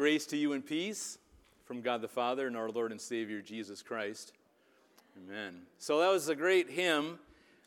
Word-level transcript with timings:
Grace 0.00 0.24
to 0.24 0.34
you 0.38 0.54
and 0.54 0.64
peace 0.64 1.18
from 1.66 1.82
God 1.82 2.00
the 2.00 2.08
Father 2.08 2.46
and 2.46 2.56
our 2.56 2.70
Lord 2.70 2.90
and 2.90 2.98
Savior 2.98 3.42
Jesus 3.42 3.82
Christ. 3.82 4.32
Amen. 5.14 5.60
So 5.76 6.00
that 6.00 6.08
was 6.08 6.30
a 6.30 6.34
great 6.34 6.70
hymn. 6.70 7.18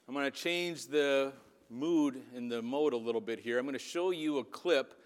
I'm 0.07 0.15
going 0.15 0.25
to 0.25 0.31
change 0.31 0.87
the 0.87 1.31
mood 1.69 2.23
and 2.35 2.51
the 2.51 2.59
mode 2.63 2.93
a 2.93 2.97
little 2.97 3.21
bit 3.21 3.39
here. 3.39 3.59
I'm 3.59 3.65
going 3.65 3.73
to 3.73 3.77
show 3.77 4.09
you 4.09 4.39
a 4.39 4.43
clip 4.43 4.99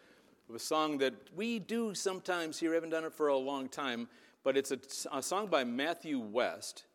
of 0.47 0.55
a 0.55 0.59
song 0.59 0.99
that 0.99 1.15
we 1.35 1.59
do 1.59 1.93
sometimes 1.93 2.57
here. 2.59 2.71
I 2.71 2.75
haven't 2.75 2.91
done 2.91 3.03
it 3.03 3.11
for 3.11 3.27
a 3.27 3.37
long 3.37 3.67
time, 3.67 4.07
but 4.45 4.55
it's 4.55 4.71
a, 4.71 4.79
a 5.11 5.21
song 5.21 5.47
by 5.47 5.65
Matthew 5.65 6.19
West. 6.19 6.85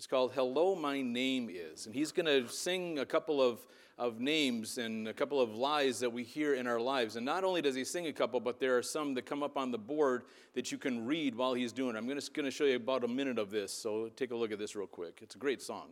It's 0.00 0.06
called 0.06 0.32
Hello, 0.32 0.74
My 0.74 1.02
Name 1.02 1.50
Is. 1.52 1.84
And 1.84 1.94
he's 1.94 2.10
going 2.10 2.24
to 2.24 2.50
sing 2.50 3.00
a 3.00 3.04
couple 3.04 3.42
of 3.42 3.58
of 3.98 4.18
names 4.18 4.78
and 4.78 5.06
a 5.08 5.12
couple 5.12 5.38
of 5.42 5.54
lies 5.54 6.00
that 6.00 6.10
we 6.10 6.24
hear 6.24 6.54
in 6.54 6.66
our 6.66 6.80
lives. 6.80 7.16
And 7.16 7.26
not 7.26 7.44
only 7.44 7.60
does 7.60 7.74
he 7.74 7.84
sing 7.84 8.06
a 8.06 8.12
couple, 8.14 8.40
but 8.40 8.58
there 8.58 8.78
are 8.78 8.82
some 8.82 9.12
that 9.12 9.26
come 9.26 9.42
up 9.42 9.58
on 9.58 9.70
the 9.70 9.76
board 9.76 10.22
that 10.54 10.72
you 10.72 10.78
can 10.78 11.04
read 11.04 11.34
while 11.34 11.52
he's 11.52 11.70
doing 11.70 11.96
it. 11.96 11.98
I'm 11.98 12.08
just 12.08 12.32
going 12.32 12.46
to 12.46 12.50
show 12.50 12.64
you 12.64 12.76
about 12.76 13.04
a 13.04 13.08
minute 13.08 13.38
of 13.38 13.50
this, 13.50 13.74
so 13.74 14.08
take 14.16 14.30
a 14.30 14.34
look 14.34 14.52
at 14.52 14.58
this 14.58 14.74
real 14.74 14.86
quick. 14.86 15.18
It's 15.20 15.34
a 15.34 15.38
great 15.38 15.60
song. 15.60 15.88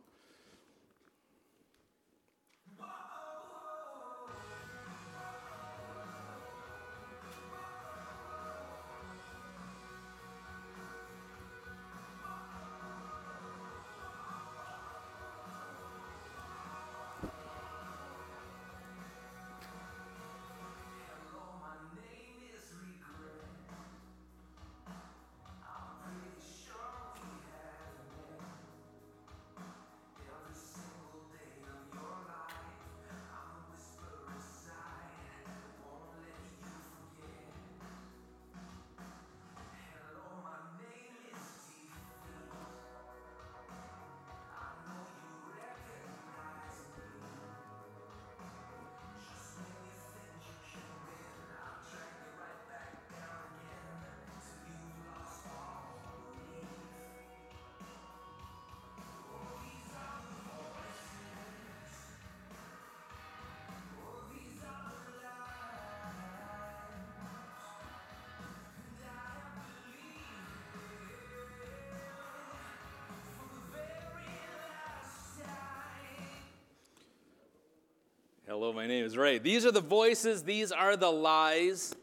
Hello, 78.49 78.73
my 78.73 78.87
name 78.87 79.05
is 79.05 79.15
Ray. 79.15 79.37
These 79.37 79.67
are 79.67 79.71
the 79.71 79.83
voices, 79.83 80.43
these 80.43 80.73
are 80.73 80.97
the 80.97 81.11
lies, 81.11 81.95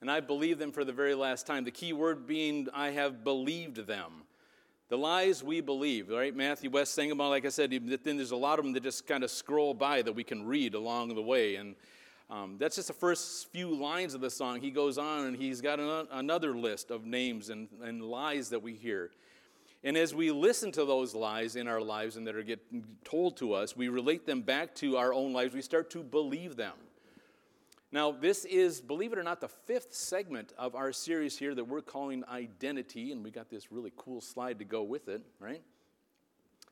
and 0.00 0.10
I 0.10 0.20
believe 0.20 0.58
them 0.58 0.72
for 0.72 0.86
the 0.86 0.92
very 0.92 1.14
last 1.14 1.46
time. 1.46 1.64
The 1.64 1.70
key 1.70 1.92
word 1.92 2.26
being, 2.26 2.66
I 2.72 2.92
have 2.92 3.22
believed 3.22 3.86
them. 3.86 4.22
The 4.88 4.96
lies 4.96 5.44
we 5.44 5.60
believe, 5.60 6.08
right? 6.08 6.34
Matthew 6.34 6.70
West 6.70 6.94
sang 6.94 7.10
about, 7.10 7.28
like 7.28 7.44
I 7.44 7.50
said, 7.50 7.72
then 7.72 8.16
there's 8.16 8.30
a 8.30 8.36
lot 8.36 8.58
of 8.58 8.64
them 8.64 8.72
that 8.72 8.84
just 8.84 9.06
kind 9.06 9.22
of 9.22 9.30
scroll 9.30 9.74
by 9.74 10.00
that 10.00 10.14
we 10.14 10.24
can 10.24 10.46
read 10.46 10.72
along 10.72 11.14
the 11.14 11.20
way. 11.20 11.56
And 11.56 11.74
um, 12.30 12.56
that's 12.58 12.76
just 12.76 12.88
the 12.88 12.94
first 12.94 13.52
few 13.52 13.68
lines 13.68 14.14
of 14.14 14.22
the 14.22 14.30
song. 14.30 14.62
He 14.62 14.70
goes 14.70 14.96
on 14.96 15.26
and 15.26 15.36
he's 15.36 15.60
got 15.60 15.78
an, 15.78 16.08
another 16.10 16.56
list 16.56 16.90
of 16.90 17.04
names 17.04 17.50
and, 17.50 17.68
and 17.82 18.02
lies 18.02 18.48
that 18.48 18.62
we 18.62 18.72
hear. 18.72 19.10
And 19.86 19.96
as 19.96 20.12
we 20.12 20.32
listen 20.32 20.72
to 20.72 20.84
those 20.84 21.14
lies 21.14 21.54
in 21.54 21.68
our 21.68 21.80
lives 21.80 22.16
and 22.16 22.26
that 22.26 22.34
are 22.34 22.42
getting 22.42 22.84
told 23.04 23.36
to 23.36 23.52
us, 23.52 23.76
we 23.76 23.88
relate 23.88 24.26
them 24.26 24.40
back 24.40 24.74
to 24.74 24.96
our 24.96 25.14
own 25.14 25.32
lives. 25.32 25.54
We 25.54 25.62
start 25.62 25.90
to 25.90 26.02
believe 26.02 26.56
them. 26.56 26.72
Now, 27.92 28.10
this 28.10 28.44
is, 28.46 28.80
believe 28.80 29.12
it 29.12 29.18
or 29.18 29.22
not, 29.22 29.40
the 29.40 29.46
fifth 29.48 29.94
segment 29.94 30.52
of 30.58 30.74
our 30.74 30.90
series 30.90 31.38
here 31.38 31.54
that 31.54 31.68
we're 31.68 31.82
calling 31.82 32.24
Identity, 32.28 33.12
and 33.12 33.22
we 33.22 33.30
got 33.30 33.48
this 33.48 33.70
really 33.70 33.92
cool 33.96 34.20
slide 34.20 34.58
to 34.58 34.64
go 34.64 34.82
with 34.82 35.06
it, 35.06 35.22
right? 35.38 35.62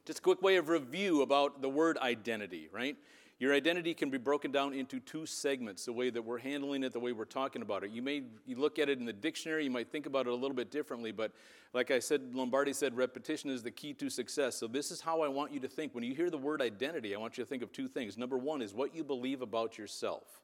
Just 0.07 0.19
a 0.19 0.23
quick 0.23 0.43
way 0.43 0.57
of 0.57 0.69
review 0.69 1.23
about 1.23 1.63
the 1.63 1.69
word 1.69 1.97
identity, 1.99 2.69
right? 2.73 2.97
Your 3.41 3.53
identity 3.53 3.95
can 3.95 4.11
be 4.11 4.19
broken 4.19 4.53
down 4.53 4.75
into 4.75 5.00
two 5.00 5.27
segments, 5.27 5.84
the 5.84 5.93
way 5.93 6.09
that 6.09 6.22
we're 6.22 6.39
handling 6.39 6.84
it, 6.84 6.93
the 6.93 7.00
way 7.00 7.12
we're 7.12 7.25
talking 7.25 7.62
about 7.62 7.83
it. 7.83 7.91
You 7.91 8.00
may 8.00 8.22
you 8.47 8.56
look 8.56 8.78
at 8.78 8.89
it 8.89 9.00
in 9.00 9.05
the 9.05 9.12
dictionary, 9.12 9.65
you 9.65 9.71
might 9.71 9.91
think 9.91 10.06
about 10.06 10.28
it 10.28 10.31
a 10.31 10.34
little 10.34 10.55
bit 10.55 10.71
differently, 10.71 11.11
but 11.11 11.33
like 11.73 11.91
I 11.91 11.99
said, 11.99 12.33
Lombardi 12.33 12.73
said 12.73 12.97
repetition 12.97 13.50
is 13.50 13.62
the 13.62 13.73
key 13.73 13.93
to 13.94 14.09
success. 14.09 14.55
So 14.55 14.69
this 14.69 14.93
is 14.93 15.00
how 15.00 15.23
I 15.23 15.28
want 15.28 15.53
you 15.53 15.59
to 15.61 15.69
think. 15.69 15.94
When 15.97 16.05
you 16.05 16.15
hear 16.15 16.31
the 16.31 16.39
word 16.39 16.62
identity, 16.62 17.12
I 17.12 17.19
want 17.19 17.37
you 17.37 17.43
to 17.43 17.50
think 17.50 17.65
of 17.65 17.73
two 17.73 17.89
things. 17.89 18.17
Number 18.17 18.39
one 18.39 18.62
is 18.62 18.73
what 18.73 18.94
you 18.94 19.03
believe 19.03 19.43
about 19.43 19.78
yourself. 19.78 20.41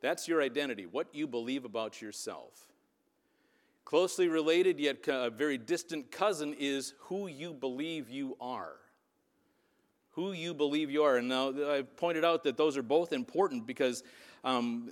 That's 0.00 0.26
your 0.26 0.42
identity, 0.42 0.86
what 0.86 1.14
you 1.14 1.28
believe 1.28 1.64
about 1.64 2.02
yourself. 2.02 2.66
Closely 3.84 4.26
related, 4.26 4.80
yet 4.80 5.06
a 5.06 5.30
very 5.30 5.58
distant 5.58 6.10
cousin, 6.10 6.56
is 6.58 6.94
who 6.98 7.28
you 7.28 7.52
believe 7.54 8.10
you 8.10 8.36
are 8.40 8.81
who 10.12 10.32
you 10.32 10.54
believe 10.54 10.90
you 10.90 11.02
are. 11.02 11.16
And 11.16 11.28
now 11.28 11.52
I've 11.70 11.96
pointed 11.96 12.24
out 12.24 12.44
that 12.44 12.56
those 12.56 12.76
are 12.76 12.82
both 12.82 13.12
important 13.12 13.66
because 13.66 14.02
um, 14.44 14.90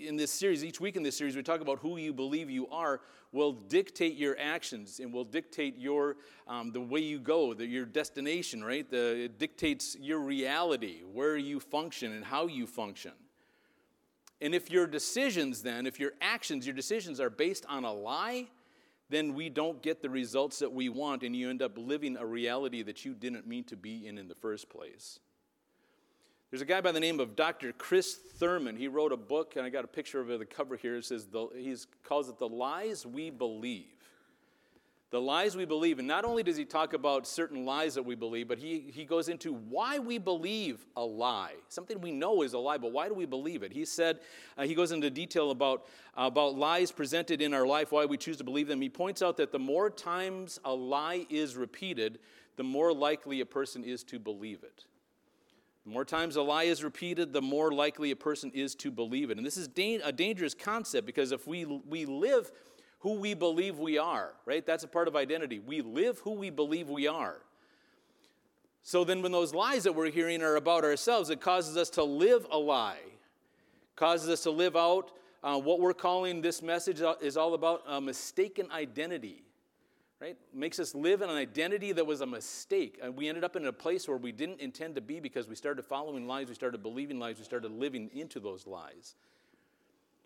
in 0.00 0.16
this 0.16 0.30
series, 0.30 0.64
each 0.64 0.80
week 0.80 0.96
in 0.96 1.02
this 1.02 1.16
series, 1.16 1.34
we 1.36 1.42
talk 1.42 1.60
about 1.60 1.78
who 1.78 1.96
you 1.96 2.12
believe 2.12 2.50
you 2.50 2.68
are 2.68 3.00
will 3.32 3.52
dictate 3.52 4.16
your 4.16 4.36
actions 4.38 5.00
and 5.00 5.12
will 5.12 5.24
dictate 5.24 5.78
your 5.78 6.16
um, 6.46 6.70
the 6.70 6.80
way 6.80 7.00
you 7.00 7.18
go, 7.18 7.54
the, 7.54 7.66
your 7.66 7.86
destination. 7.86 8.62
Right? 8.62 8.88
The, 8.88 9.24
it 9.24 9.38
dictates 9.38 9.96
your 9.98 10.20
reality, 10.20 11.00
where 11.10 11.36
you 11.36 11.58
function 11.58 12.12
and 12.12 12.24
how 12.24 12.46
you 12.46 12.66
function. 12.66 13.12
And 14.42 14.54
if 14.54 14.70
your 14.70 14.86
decisions, 14.86 15.62
then, 15.62 15.86
if 15.86 16.00
your 16.00 16.12
actions, 16.20 16.66
your 16.66 16.74
decisions 16.74 17.20
are 17.20 17.30
based 17.30 17.64
on 17.68 17.84
a 17.84 17.92
lie, 17.92 18.48
then 19.12 19.34
we 19.34 19.48
don't 19.48 19.82
get 19.82 20.02
the 20.02 20.10
results 20.10 20.58
that 20.60 20.72
we 20.72 20.88
want, 20.88 21.22
and 21.22 21.36
you 21.36 21.50
end 21.50 21.62
up 21.62 21.76
living 21.76 22.16
a 22.16 22.26
reality 22.26 22.82
that 22.82 23.04
you 23.04 23.14
didn't 23.14 23.46
mean 23.46 23.64
to 23.64 23.76
be 23.76 24.06
in 24.06 24.18
in 24.18 24.28
the 24.28 24.34
first 24.34 24.68
place. 24.68 25.20
There's 26.50 26.62
a 26.62 26.66
guy 26.66 26.80
by 26.80 26.92
the 26.92 27.00
name 27.00 27.20
of 27.20 27.36
Dr. 27.36 27.72
Chris 27.72 28.14
Thurman. 28.14 28.76
He 28.76 28.88
wrote 28.88 29.12
a 29.12 29.16
book, 29.16 29.56
and 29.56 29.64
I 29.64 29.70
got 29.70 29.84
a 29.84 29.88
picture 29.88 30.20
of 30.20 30.38
the 30.38 30.44
cover 30.44 30.76
here. 30.76 30.96
It 30.96 31.04
says 31.04 31.26
he 31.54 31.76
calls 32.02 32.28
it 32.28 32.38
"The 32.38 32.48
Lies 32.48 33.06
We 33.06 33.30
Believe." 33.30 33.91
The 35.12 35.20
lies 35.20 35.54
we 35.54 35.66
believe. 35.66 35.98
And 35.98 36.08
not 36.08 36.24
only 36.24 36.42
does 36.42 36.56
he 36.56 36.64
talk 36.64 36.94
about 36.94 37.26
certain 37.26 37.66
lies 37.66 37.94
that 37.94 38.02
we 38.02 38.14
believe, 38.14 38.48
but 38.48 38.58
he, 38.58 38.80
he 38.92 39.04
goes 39.04 39.28
into 39.28 39.52
why 39.52 39.98
we 39.98 40.16
believe 40.16 40.86
a 40.96 41.04
lie. 41.04 41.52
Something 41.68 42.00
we 42.00 42.10
know 42.10 42.42
is 42.42 42.54
a 42.54 42.58
lie, 42.58 42.78
but 42.78 42.92
why 42.92 43.08
do 43.08 43.14
we 43.14 43.26
believe 43.26 43.62
it? 43.62 43.74
He 43.74 43.84
said, 43.84 44.20
uh, 44.56 44.64
he 44.64 44.74
goes 44.74 44.90
into 44.90 45.10
detail 45.10 45.50
about, 45.50 45.84
uh, 46.18 46.22
about 46.22 46.56
lies 46.56 46.90
presented 46.90 47.42
in 47.42 47.52
our 47.52 47.66
life, 47.66 47.92
why 47.92 48.06
we 48.06 48.16
choose 48.16 48.38
to 48.38 48.44
believe 48.44 48.68
them. 48.68 48.80
He 48.80 48.88
points 48.88 49.20
out 49.20 49.36
that 49.36 49.52
the 49.52 49.58
more 49.58 49.90
times 49.90 50.58
a 50.64 50.72
lie 50.72 51.26
is 51.28 51.56
repeated, 51.56 52.18
the 52.56 52.64
more 52.64 52.90
likely 52.90 53.42
a 53.42 53.46
person 53.46 53.84
is 53.84 54.02
to 54.04 54.18
believe 54.18 54.62
it. 54.62 54.86
The 55.84 55.90
more 55.90 56.06
times 56.06 56.36
a 56.36 56.42
lie 56.42 56.64
is 56.64 56.82
repeated, 56.82 57.34
the 57.34 57.42
more 57.42 57.70
likely 57.70 58.12
a 58.12 58.16
person 58.16 58.50
is 58.54 58.74
to 58.76 58.90
believe 58.90 59.30
it. 59.30 59.36
And 59.36 59.44
this 59.44 59.58
is 59.58 59.68
da- 59.68 60.00
a 60.02 60.12
dangerous 60.12 60.54
concept 60.54 61.06
because 61.06 61.32
if 61.32 61.46
we, 61.46 61.66
we 61.66 62.06
live 62.06 62.50
who 63.02 63.14
we 63.14 63.34
believe 63.34 63.78
we 63.78 63.98
are, 63.98 64.32
right? 64.46 64.64
That's 64.64 64.84
a 64.84 64.88
part 64.88 65.06
of 65.06 65.14
identity. 65.14 65.58
We 65.58 65.80
live 65.80 66.18
who 66.20 66.32
we 66.32 66.50
believe 66.50 66.88
we 66.88 67.06
are. 67.06 67.42
So 68.82 69.04
then, 69.04 69.22
when 69.22 69.30
those 69.30 69.54
lies 69.54 69.84
that 69.84 69.94
we're 69.94 70.10
hearing 70.10 70.42
are 70.42 70.56
about 70.56 70.82
ourselves, 70.82 71.30
it 71.30 71.40
causes 71.40 71.76
us 71.76 71.90
to 71.90 72.02
live 72.02 72.46
a 72.50 72.58
lie, 72.58 72.98
causes 73.94 74.28
us 74.28 74.42
to 74.42 74.50
live 74.50 74.74
out 74.76 75.12
uh, 75.42 75.58
what 75.58 75.80
we're 75.80 75.94
calling 75.94 76.40
this 76.40 76.62
message 76.62 77.02
is 77.20 77.36
all 77.36 77.54
about 77.54 77.82
a 77.88 78.00
mistaken 78.00 78.70
identity, 78.70 79.42
right? 80.20 80.36
Makes 80.54 80.78
us 80.78 80.94
live 80.94 81.20
in 81.20 81.28
an 81.28 81.36
identity 81.36 81.90
that 81.92 82.06
was 82.06 82.20
a 82.20 82.26
mistake. 82.26 83.00
And 83.02 83.16
we 83.16 83.28
ended 83.28 83.42
up 83.42 83.56
in 83.56 83.66
a 83.66 83.72
place 83.72 84.06
where 84.06 84.16
we 84.16 84.30
didn't 84.30 84.60
intend 84.60 84.94
to 84.94 85.00
be 85.00 85.18
because 85.18 85.48
we 85.48 85.56
started 85.56 85.84
following 85.84 86.28
lies, 86.28 86.48
we 86.48 86.54
started 86.54 86.80
believing 86.80 87.18
lies, 87.18 87.38
we 87.38 87.44
started 87.44 87.72
living 87.72 88.08
into 88.14 88.38
those 88.38 88.66
lies. 88.66 89.16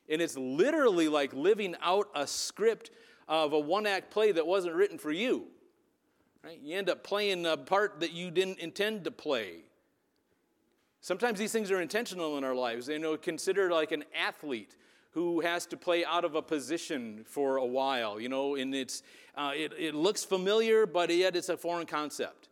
And 0.08 0.22
it's 0.22 0.36
literally 0.36 1.08
like 1.08 1.32
living 1.32 1.74
out 1.82 2.08
a 2.14 2.26
script 2.26 2.90
of 3.28 3.52
a 3.52 3.58
one 3.58 3.86
act 3.86 4.10
play 4.10 4.32
that 4.32 4.46
wasn't 4.46 4.74
written 4.74 4.98
for 4.98 5.10
you. 5.10 5.46
Right? 6.44 6.60
You 6.62 6.76
end 6.76 6.88
up 6.88 7.02
playing 7.02 7.44
a 7.44 7.56
part 7.56 8.00
that 8.00 8.12
you 8.12 8.30
didn't 8.30 8.60
intend 8.60 9.04
to 9.04 9.10
play. 9.10 9.62
Sometimes 11.00 11.38
these 11.38 11.52
things 11.52 11.70
are 11.70 11.80
intentional 11.80 12.38
in 12.38 12.44
our 12.44 12.54
lives. 12.54 12.88
You 12.88 12.98
know, 12.98 13.16
consider 13.16 13.70
like 13.70 13.92
an 13.92 14.04
athlete 14.16 14.76
who 15.10 15.40
has 15.40 15.64
to 15.66 15.76
play 15.76 16.04
out 16.04 16.24
of 16.24 16.34
a 16.34 16.42
position 16.42 17.24
for 17.24 17.56
a 17.56 17.64
while, 17.64 18.20
you 18.20 18.28
know, 18.28 18.54
and 18.54 18.74
it's, 18.74 19.02
uh, 19.34 19.50
it, 19.54 19.72
it 19.78 19.94
looks 19.94 20.24
familiar, 20.24 20.84
but 20.84 21.08
yet 21.08 21.34
it's 21.34 21.48
a 21.48 21.56
foreign 21.56 21.86
concept. 21.86 22.50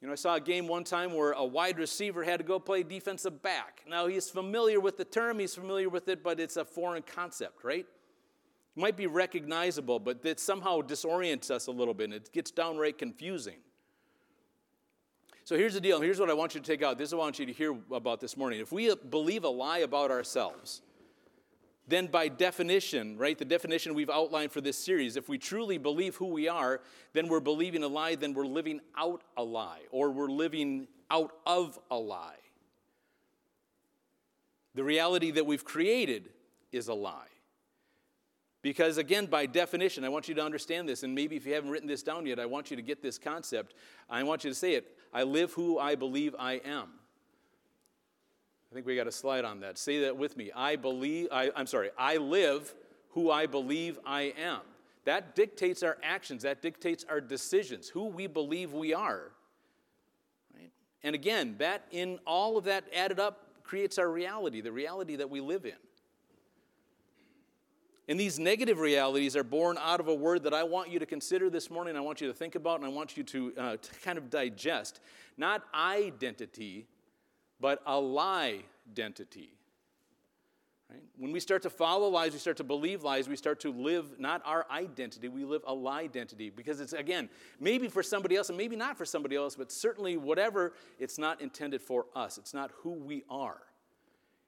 You 0.00 0.08
know, 0.08 0.12
I 0.12 0.16
saw 0.16 0.34
a 0.34 0.40
game 0.40 0.68
one 0.68 0.84
time 0.84 1.14
where 1.14 1.32
a 1.32 1.44
wide 1.44 1.78
receiver 1.78 2.22
had 2.22 2.38
to 2.38 2.44
go 2.44 2.58
play 2.58 2.82
defensive 2.82 3.42
back. 3.42 3.82
Now, 3.88 4.06
he's 4.06 4.28
familiar 4.28 4.78
with 4.78 4.98
the 4.98 5.04
term, 5.04 5.38
he's 5.38 5.54
familiar 5.54 5.88
with 5.88 6.08
it, 6.08 6.22
but 6.22 6.38
it's 6.38 6.56
a 6.56 6.64
foreign 6.64 7.02
concept, 7.02 7.64
right? 7.64 7.86
It 8.76 8.80
might 8.80 8.96
be 8.96 9.06
recognizable, 9.06 9.98
but 9.98 10.20
it 10.24 10.38
somehow 10.38 10.82
disorients 10.82 11.50
us 11.50 11.66
a 11.66 11.72
little 11.72 11.94
bit 11.94 12.04
and 12.04 12.14
it 12.14 12.32
gets 12.32 12.50
downright 12.50 12.98
confusing. 12.98 13.56
So 15.44 15.56
here's 15.56 15.74
the 15.74 15.80
deal. 15.80 16.00
Here's 16.00 16.20
what 16.20 16.28
I 16.28 16.34
want 16.34 16.54
you 16.54 16.60
to 16.60 16.66
take 16.66 16.82
out. 16.82 16.98
This 16.98 17.10
is 17.10 17.14
what 17.14 17.22
I 17.22 17.26
want 17.26 17.38
you 17.38 17.46
to 17.46 17.52
hear 17.52 17.74
about 17.92 18.20
this 18.20 18.36
morning. 18.36 18.60
If 18.60 18.72
we 18.72 18.92
believe 19.10 19.44
a 19.44 19.48
lie 19.48 19.78
about 19.78 20.10
ourselves, 20.10 20.82
then 21.88 22.08
by 22.08 22.28
definition, 22.28 23.16
right, 23.16 23.38
the 23.38 23.44
definition 23.44 23.94
we've 23.94 24.10
outlined 24.10 24.50
for 24.50 24.60
this 24.60 24.76
series, 24.76 25.16
if 25.16 25.28
we 25.28 25.38
truly 25.38 25.78
believe 25.78 26.16
who 26.16 26.26
we 26.26 26.48
are, 26.48 26.80
then 27.12 27.28
we're 27.28 27.40
believing 27.40 27.84
a 27.84 27.88
lie, 27.88 28.16
then 28.16 28.34
we're 28.34 28.46
living 28.46 28.80
out 28.96 29.22
a 29.36 29.42
lie, 29.42 29.82
or 29.92 30.10
we're 30.10 30.28
living 30.28 30.88
out 31.10 31.32
of 31.46 31.78
a 31.90 31.96
lie. 31.96 32.34
The 34.74 34.82
reality 34.82 35.30
that 35.30 35.46
we've 35.46 35.64
created 35.64 36.30
is 36.72 36.88
a 36.88 36.94
lie. 36.94 37.28
Because, 38.62 38.98
again, 38.98 39.26
by 39.26 39.46
definition, 39.46 40.04
I 40.04 40.08
want 40.08 40.28
you 40.28 40.34
to 40.34 40.42
understand 40.42 40.88
this, 40.88 41.04
and 41.04 41.14
maybe 41.14 41.36
if 41.36 41.46
you 41.46 41.54
haven't 41.54 41.70
written 41.70 41.86
this 41.86 42.02
down 42.02 42.26
yet, 42.26 42.40
I 42.40 42.46
want 42.46 42.68
you 42.68 42.76
to 42.76 42.82
get 42.82 43.00
this 43.00 43.16
concept. 43.16 43.74
I 44.10 44.24
want 44.24 44.42
you 44.42 44.50
to 44.50 44.56
say 44.56 44.74
it 44.74 44.88
I 45.12 45.22
live 45.22 45.52
who 45.52 45.78
I 45.78 45.94
believe 45.94 46.34
I 46.36 46.54
am. 46.64 46.88
I 48.70 48.74
think 48.74 48.86
we 48.86 48.96
got 48.96 49.06
a 49.06 49.12
slide 49.12 49.44
on 49.44 49.60
that. 49.60 49.78
Say 49.78 50.00
that 50.00 50.16
with 50.16 50.36
me. 50.36 50.50
I 50.54 50.76
believe, 50.76 51.28
I, 51.30 51.50
I'm 51.54 51.66
sorry, 51.66 51.90
I 51.96 52.16
live 52.16 52.74
who 53.10 53.30
I 53.30 53.46
believe 53.46 53.98
I 54.04 54.34
am. 54.38 54.60
That 55.04 55.36
dictates 55.36 55.82
our 55.82 55.96
actions, 56.02 56.42
that 56.42 56.62
dictates 56.62 57.04
our 57.08 57.20
decisions, 57.20 57.88
who 57.88 58.06
we 58.06 58.26
believe 58.26 58.72
we 58.72 58.92
are. 58.92 59.30
Right? 60.54 60.72
And 61.04 61.14
again, 61.14 61.54
that 61.58 61.86
in 61.92 62.18
all 62.26 62.58
of 62.58 62.64
that 62.64 62.84
added 62.94 63.20
up 63.20 63.46
creates 63.62 63.98
our 63.98 64.10
reality, 64.10 64.60
the 64.60 64.72
reality 64.72 65.16
that 65.16 65.30
we 65.30 65.40
live 65.40 65.64
in. 65.64 65.76
And 68.08 68.20
these 68.20 68.38
negative 68.38 68.78
realities 68.78 69.36
are 69.36 69.44
born 69.44 69.78
out 69.80 69.98
of 69.98 70.08
a 70.08 70.14
word 70.14 70.44
that 70.44 70.54
I 70.54 70.62
want 70.62 70.90
you 70.90 70.98
to 71.00 71.06
consider 71.06 71.50
this 71.50 71.70
morning, 71.70 71.96
I 71.96 72.00
want 72.00 72.20
you 72.20 72.28
to 72.28 72.34
think 72.34 72.54
about, 72.54 72.76
and 72.76 72.84
I 72.84 72.88
want 72.88 73.16
you 73.16 73.24
to, 73.24 73.52
uh, 73.56 73.76
to 73.76 73.94
kind 74.04 74.18
of 74.18 74.30
digest. 74.30 75.00
Not 75.36 75.64
identity, 75.74 76.86
but 77.60 77.82
a 77.86 77.98
lie 77.98 78.62
identity. 78.90 79.50
Right? 80.90 81.02
When 81.16 81.32
we 81.32 81.40
start 81.40 81.62
to 81.62 81.70
follow 81.70 82.08
lies, 82.08 82.32
we 82.32 82.38
start 82.38 82.56
to 82.58 82.64
believe 82.64 83.02
lies, 83.02 83.28
we 83.28 83.36
start 83.36 83.58
to 83.60 83.72
live 83.72 84.20
not 84.20 84.40
our 84.44 84.66
identity, 84.70 85.28
we 85.28 85.44
live 85.44 85.62
a 85.66 85.74
lie 85.74 86.02
identity. 86.02 86.50
Because 86.50 86.80
it's, 86.80 86.92
again, 86.92 87.28
maybe 87.58 87.88
for 87.88 88.02
somebody 88.02 88.36
else 88.36 88.50
and 88.50 88.58
maybe 88.58 88.76
not 88.76 88.96
for 88.96 89.04
somebody 89.04 89.34
else, 89.34 89.56
but 89.56 89.72
certainly 89.72 90.16
whatever, 90.16 90.74
it's 90.98 91.18
not 91.18 91.40
intended 91.40 91.82
for 91.82 92.06
us. 92.14 92.38
It's 92.38 92.54
not 92.54 92.70
who 92.82 92.92
we 92.92 93.24
are, 93.28 93.58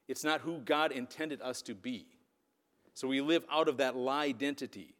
it's 0.07 0.23
not 0.23 0.41
who 0.41 0.59
God 0.59 0.91
intended 0.91 1.41
us 1.41 1.61
to 1.63 1.75
be. 1.75 2.05
So 2.93 3.07
we 3.07 3.21
live 3.21 3.45
out 3.51 3.67
of 3.67 3.77
that 3.77 3.95
lie 3.95 4.25
identity. 4.25 4.93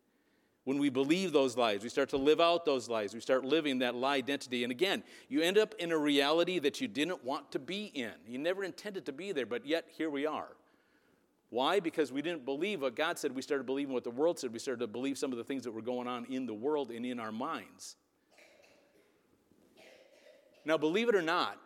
When 0.69 0.77
we 0.77 0.89
believe 0.91 1.31
those 1.31 1.57
lies, 1.57 1.81
we 1.81 1.89
start 1.89 2.09
to 2.09 2.17
live 2.17 2.39
out 2.39 2.63
those 2.63 2.87
lies. 2.87 3.15
We 3.15 3.21
start 3.21 3.43
living 3.43 3.79
that 3.79 3.95
lie 3.95 4.17
identity. 4.17 4.63
And 4.63 4.69
again, 4.69 5.01
you 5.27 5.41
end 5.41 5.57
up 5.57 5.73
in 5.79 5.91
a 5.91 5.97
reality 5.97 6.59
that 6.59 6.79
you 6.79 6.87
didn't 6.87 7.23
want 7.25 7.51
to 7.53 7.57
be 7.57 7.85
in. 7.85 8.11
You 8.27 8.37
never 8.37 8.63
intended 8.63 9.07
to 9.07 9.11
be 9.11 9.31
there, 9.31 9.47
but 9.47 9.65
yet 9.65 9.87
here 9.97 10.11
we 10.11 10.27
are. 10.27 10.49
Why? 11.49 11.79
Because 11.79 12.11
we 12.11 12.21
didn't 12.21 12.45
believe 12.45 12.83
what 12.83 12.95
God 12.95 13.17
said. 13.17 13.33
We 13.33 13.41
started 13.41 13.65
believing 13.65 13.95
what 13.95 14.03
the 14.03 14.11
world 14.11 14.37
said. 14.37 14.53
We 14.53 14.59
started 14.59 14.81
to 14.81 14.87
believe 14.87 15.17
some 15.17 15.31
of 15.31 15.39
the 15.39 15.43
things 15.43 15.63
that 15.63 15.71
were 15.71 15.81
going 15.81 16.07
on 16.07 16.25
in 16.25 16.45
the 16.45 16.53
world 16.53 16.91
and 16.91 17.03
in 17.03 17.19
our 17.19 17.31
minds. 17.31 17.95
Now, 20.65 20.77
believe 20.77 21.09
it 21.09 21.15
or 21.15 21.23
not, 21.23 21.57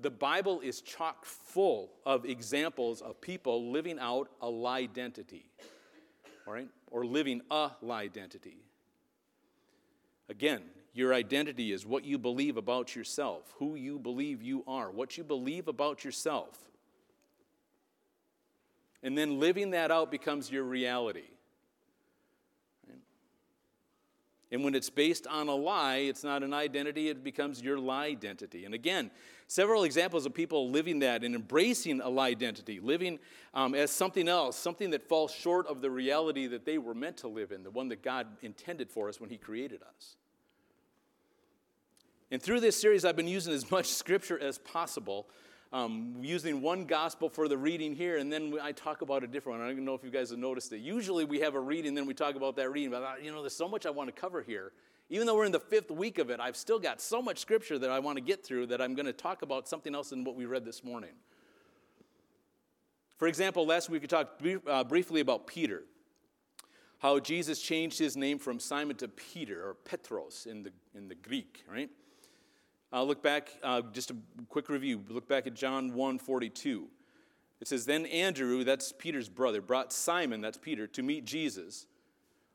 the 0.00 0.10
Bible 0.10 0.60
is 0.60 0.80
chock 0.80 1.26
full 1.26 1.90
of 2.06 2.24
examples 2.24 3.02
of 3.02 3.20
people 3.20 3.70
living 3.70 3.98
out 3.98 4.30
a 4.40 4.48
lie 4.48 4.78
identity. 4.78 5.44
All 6.46 6.54
right? 6.54 6.68
Or 6.96 7.04
living 7.04 7.42
a 7.50 7.70
lie 7.82 8.00
identity. 8.00 8.56
Again, 10.30 10.62
your 10.94 11.12
identity 11.12 11.70
is 11.70 11.84
what 11.84 12.06
you 12.06 12.16
believe 12.16 12.56
about 12.56 12.96
yourself, 12.96 13.52
who 13.58 13.74
you 13.74 13.98
believe 13.98 14.42
you 14.42 14.64
are, 14.66 14.90
what 14.90 15.18
you 15.18 15.22
believe 15.22 15.68
about 15.68 16.06
yourself. 16.06 16.58
And 19.02 19.16
then 19.16 19.38
living 19.38 19.72
that 19.72 19.90
out 19.90 20.10
becomes 20.10 20.50
your 20.50 20.64
reality. 20.64 21.28
And 24.52 24.62
when 24.62 24.76
it's 24.76 24.90
based 24.90 25.26
on 25.26 25.48
a 25.48 25.54
lie, 25.54 25.96
it's 25.96 26.22
not 26.22 26.44
an 26.44 26.54
identity, 26.54 27.08
it 27.08 27.24
becomes 27.24 27.60
your 27.60 27.78
lie 27.78 28.06
identity. 28.06 28.64
And 28.64 28.74
again, 28.74 29.10
several 29.48 29.82
examples 29.82 30.24
of 30.24 30.34
people 30.34 30.70
living 30.70 31.00
that 31.00 31.24
and 31.24 31.34
embracing 31.34 32.00
a 32.00 32.08
lie 32.08 32.28
identity, 32.28 32.78
living 32.78 33.18
um, 33.54 33.74
as 33.74 33.90
something 33.90 34.28
else, 34.28 34.56
something 34.56 34.90
that 34.90 35.08
falls 35.08 35.32
short 35.32 35.66
of 35.66 35.80
the 35.80 35.90
reality 35.90 36.46
that 36.46 36.64
they 36.64 36.78
were 36.78 36.94
meant 36.94 37.16
to 37.18 37.28
live 37.28 37.50
in, 37.50 37.64
the 37.64 37.70
one 37.70 37.88
that 37.88 38.02
God 38.02 38.28
intended 38.42 38.88
for 38.88 39.08
us 39.08 39.20
when 39.20 39.30
He 39.30 39.36
created 39.36 39.82
us. 39.82 40.16
And 42.30 42.40
through 42.40 42.60
this 42.60 42.80
series, 42.80 43.04
I've 43.04 43.16
been 43.16 43.28
using 43.28 43.52
as 43.52 43.68
much 43.70 43.86
scripture 43.92 44.38
as 44.38 44.58
possible 44.58 45.26
um, 45.72 46.16
using 46.20 46.62
one 46.62 46.84
gospel 46.84 47.28
for 47.28 47.48
the 47.48 47.58
reading 47.58 47.94
here, 47.94 48.18
and 48.18 48.32
then 48.32 48.54
I 48.62 48.72
talk 48.72 49.02
about 49.02 49.24
a 49.24 49.26
different 49.26 49.58
one. 49.58 49.68
I 49.68 49.72
don't 49.72 49.84
know 49.84 49.94
if 49.94 50.04
you 50.04 50.10
guys 50.10 50.30
have 50.30 50.38
noticed 50.38 50.72
it. 50.72 50.78
Usually 50.78 51.24
we 51.24 51.40
have 51.40 51.54
a 51.54 51.60
reading, 51.60 51.94
then 51.94 52.06
we 52.06 52.14
talk 52.14 52.36
about 52.36 52.56
that 52.56 52.70
reading. 52.70 52.90
But 52.90 53.02
uh, 53.02 53.12
you 53.22 53.32
know, 53.32 53.42
there's 53.42 53.56
so 53.56 53.68
much 53.68 53.86
I 53.86 53.90
want 53.90 54.14
to 54.14 54.20
cover 54.20 54.42
here. 54.42 54.72
Even 55.08 55.26
though 55.26 55.36
we're 55.36 55.44
in 55.44 55.52
the 55.52 55.60
fifth 55.60 55.90
week 55.90 56.18
of 56.18 56.30
it, 56.30 56.40
I've 56.40 56.56
still 56.56 56.78
got 56.78 57.00
so 57.00 57.22
much 57.22 57.38
scripture 57.38 57.78
that 57.78 57.90
I 57.90 58.00
want 58.00 58.16
to 58.16 58.22
get 58.22 58.44
through 58.44 58.66
that 58.66 58.80
I'm 58.80 58.94
going 58.94 59.06
to 59.06 59.12
talk 59.12 59.42
about 59.42 59.68
something 59.68 59.94
else 59.94 60.10
than 60.10 60.24
what 60.24 60.34
we 60.34 60.46
read 60.46 60.64
this 60.64 60.82
morning. 60.82 61.10
For 63.16 63.28
example, 63.28 63.66
last 63.66 63.88
week 63.88 64.02
we 64.02 64.08
talked 64.08 64.44
uh, 64.68 64.84
briefly 64.84 65.20
about 65.20 65.46
Peter, 65.46 65.84
how 66.98 67.18
Jesus 67.20 67.60
changed 67.60 67.98
his 67.98 68.16
name 68.16 68.38
from 68.38 68.58
Simon 68.58 68.96
to 68.96 69.08
Peter, 69.08 69.68
or 69.68 69.74
Petros 69.74 70.46
in 70.50 70.64
the, 70.64 70.72
in 70.94 71.08
the 71.08 71.14
Greek, 71.14 71.64
right? 71.70 71.88
Uh, 72.92 73.02
look 73.02 73.22
back, 73.22 73.50
uh, 73.62 73.82
just 73.92 74.10
a 74.10 74.16
quick 74.48 74.68
review. 74.68 75.02
Look 75.08 75.28
back 75.28 75.46
at 75.46 75.54
John 75.54 75.92
1 75.92 76.18
42. 76.18 76.86
It 77.60 77.68
says, 77.68 77.84
Then 77.84 78.06
Andrew, 78.06 78.64
that's 78.64 78.92
Peter's 78.92 79.28
brother, 79.28 79.60
brought 79.60 79.92
Simon, 79.92 80.40
that's 80.40 80.58
Peter, 80.58 80.86
to 80.88 81.02
meet 81.02 81.24
Jesus. 81.24 81.86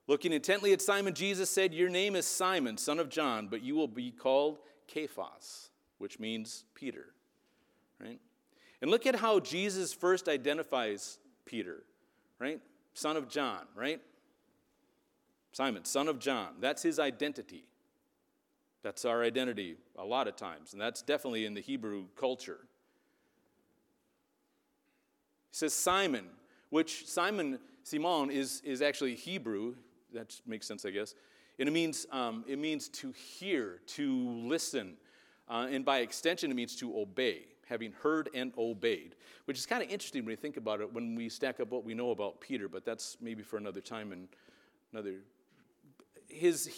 Looking 0.07 0.33
intently 0.33 0.73
at 0.73 0.81
Simon, 0.81 1.13
Jesus 1.13 1.49
said, 1.49 1.73
Your 1.73 1.89
name 1.89 2.15
is 2.15 2.25
Simon, 2.25 2.77
son 2.77 2.99
of 2.99 3.09
John, 3.09 3.47
but 3.47 3.61
you 3.61 3.75
will 3.75 3.87
be 3.87 4.11
called 4.11 4.59
Cephas, 4.91 5.69
which 5.97 6.19
means 6.19 6.65
Peter. 6.75 7.07
Right? 7.99 8.19
And 8.81 8.89
look 8.89 9.05
at 9.05 9.15
how 9.15 9.39
Jesus 9.39 9.93
first 9.93 10.27
identifies 10.27 11.19
Peter, 11.45 11.83
right? 12.39 12.59
Son 12.93 13.15
of 13.15 13.29
John, 13.29 13.61
right? 13.75 14.01
Simon, 15.53 15.85
son 15.85 16.07
of 16.07 16.19
John. 16.19 16.55
That's 16.59 16.81
his 16.81 16.99
identity. 16.99 17.65
That's 18.83 19.05
our 19.05 19.23
identity 19.23 19.75
a 19.97 20.03
lot 20.03 20.27
of 20.27 20.35
times, 20.35 20.73
and 20.73 20.81
that's 20.81 21.01
definitely 21.01 21.45
in 21.45 21.53
the 21.53 21.61
Hebrew 21.61 22.05
culture. 22.15 22.59
He 25.51 25.57
says 25.57 25.73
Simon, 25.73 26.25
which 26.69 27.07
Simon, 27.07 27.59
Simon, 27.83 28.31
is, 28.31 28.61
is 28.65 28.81
actually 28.81 29.15
Hebrew. 29.15 29.75
That 30.13 30.33
makes 30.47 30.67
sense, 30.67 30.85
I 30.85 30.89
guess. 30.89 31.13
And 31.59 31.69
it 31.69 31.71
means, 31.71 32.07
um, 32.11 32.43
it 32.47 32.57
means 32.57 32.89
to 32.89 33.11
hear, 33.11 33.81
to 33.87 34.29
listen, 34.29 34.95
uh, 35.47 35.67
and 35.69 35.85
by 35.85 35.99
extension, 35.99 36.49
it 36.49 36.55
means 36.55 36.75
to 36.77 36.97
obey, 36.97 37.43
having 37.67 37.91
heard 38.01 38.29
and 38.33 38.51
obeyed, 38.57 39.15
which 39.45 39.57
is 39.57 39.65
kind 39.65 39.83
of 39.83 39.89
interesting 39.89 40.25
when 40.25 40.31
you 40.31 40.37
think 40.37 40.57
about 40.57 40.81
it 40.81 40.91
when 40.91 41.13
we 41.13 41.29
stack 41.29 41.59
up 41.59 41.69
what 41.69 41.83
we 41.83 41.93
know 41.93 42.11
about 42.11 42.41
Peter, 42.41 42.67
but 42.67 42.83
that's 42.83 43.17
maybe 43.21 43.43
for 43.43 43.57
another 43.57 43.81
time 43.81 44.11
and 44.11 44.27
another. 44.91 45.17
His 46.27 46.71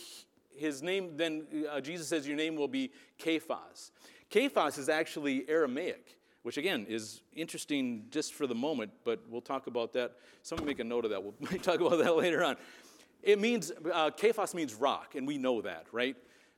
his 0.56 0.82
name, 0.82 1.18
then 1.18 1.46
uh, 1.70 1.82
Jesus 1.82 2.08
says, 2.08 2.28
Your 2.28 2.38
name 2.38 2.56
will 2.56 2.68
be 2.68 2.92
Cephas. 3.18 3.92
Cephas 4.32 4.78
is 4.78 4.90
actually 4.90 5.48
Aramaic, 5.48 6.18
which 6.42 6.58
again 6.58 6.86
is 6.90 7.22
interesting 7.36 8.06
just 8.10 8.34
for 8.34 8.48
the 8.48 8.56
moment, 8.56 8.92
but 9.04 9.22
we'll 9.30 9.42
talk 9.42 9.68
about 9.68 9.94
that. 9.94 10.14
Someone 10.42 10.68
make 10.68 10.80
a 10.80 10.84
note 10.84 11.06
of 11.06 11.12
that. 11.12 11.24
We'll 11.40 11.60
talk 11.60 11.80
about 11.80 12.00
that 12.00 12.16
later 12.16 12.44
on. 12.44 12.58
It 13.22 13.40
means, 13.40 13.72
uh, 13.92 14.12
Cephas 14.18 14.54
means 14.54 14.74
rock, 14.74 15.16
and 15.16 15.26
we 15.26 15.38
know 15.38 15.62
that, 15.62 15.86
right? 15.92 16.16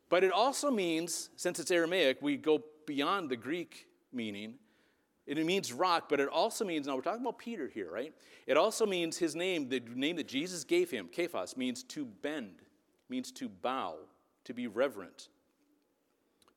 But 0.10 0.24
it 0.24 0.32
also 0.32 0.72
means, 0.72 1.30
since 1.36 1.60
it's 1.60 1.70
Aramaic, 1.70 2.22
we 2.22 2.38
go 2.38 2.64
beyond 2.88 3.30
the 3.30 3.36
Greek 3.36 3.88
meaning. 4.12 4.56
It 5.28 5.44
means 5.44 5.74
rock, 5.74 6.06
but 6.10 6.20
it 6.20 6.30
also 6.30 6.66
means, 6.66 6.88
now 6.88 6.96
we're 6.96 7.02
talking 7.02 7.22
about 7.22 7.38
Peter 7.38 7.68
here, 7.68 7.92
right? 7.92 8.14
It 8.48 8.58
also 8.58 8.86
means 8.86 9.18
his 9.18 9.36
name, 9.36 9.70
the 9.70 9.82
name 9.94 10.16
that 10.18 10.28
Jesus 10.28 10.64
gave 10.64 10.90
him, 10.92 11.10
Cephas, 11.14 11.58
means 11.58 11.84
to 11.84 12.06
bend 12.06 12.62
means 13.10 13.32
to 13.34 13.50
bow, 13.50 13.96
to 14.46 14.54
be 14.54 14.68
reverent. 14.68 15.30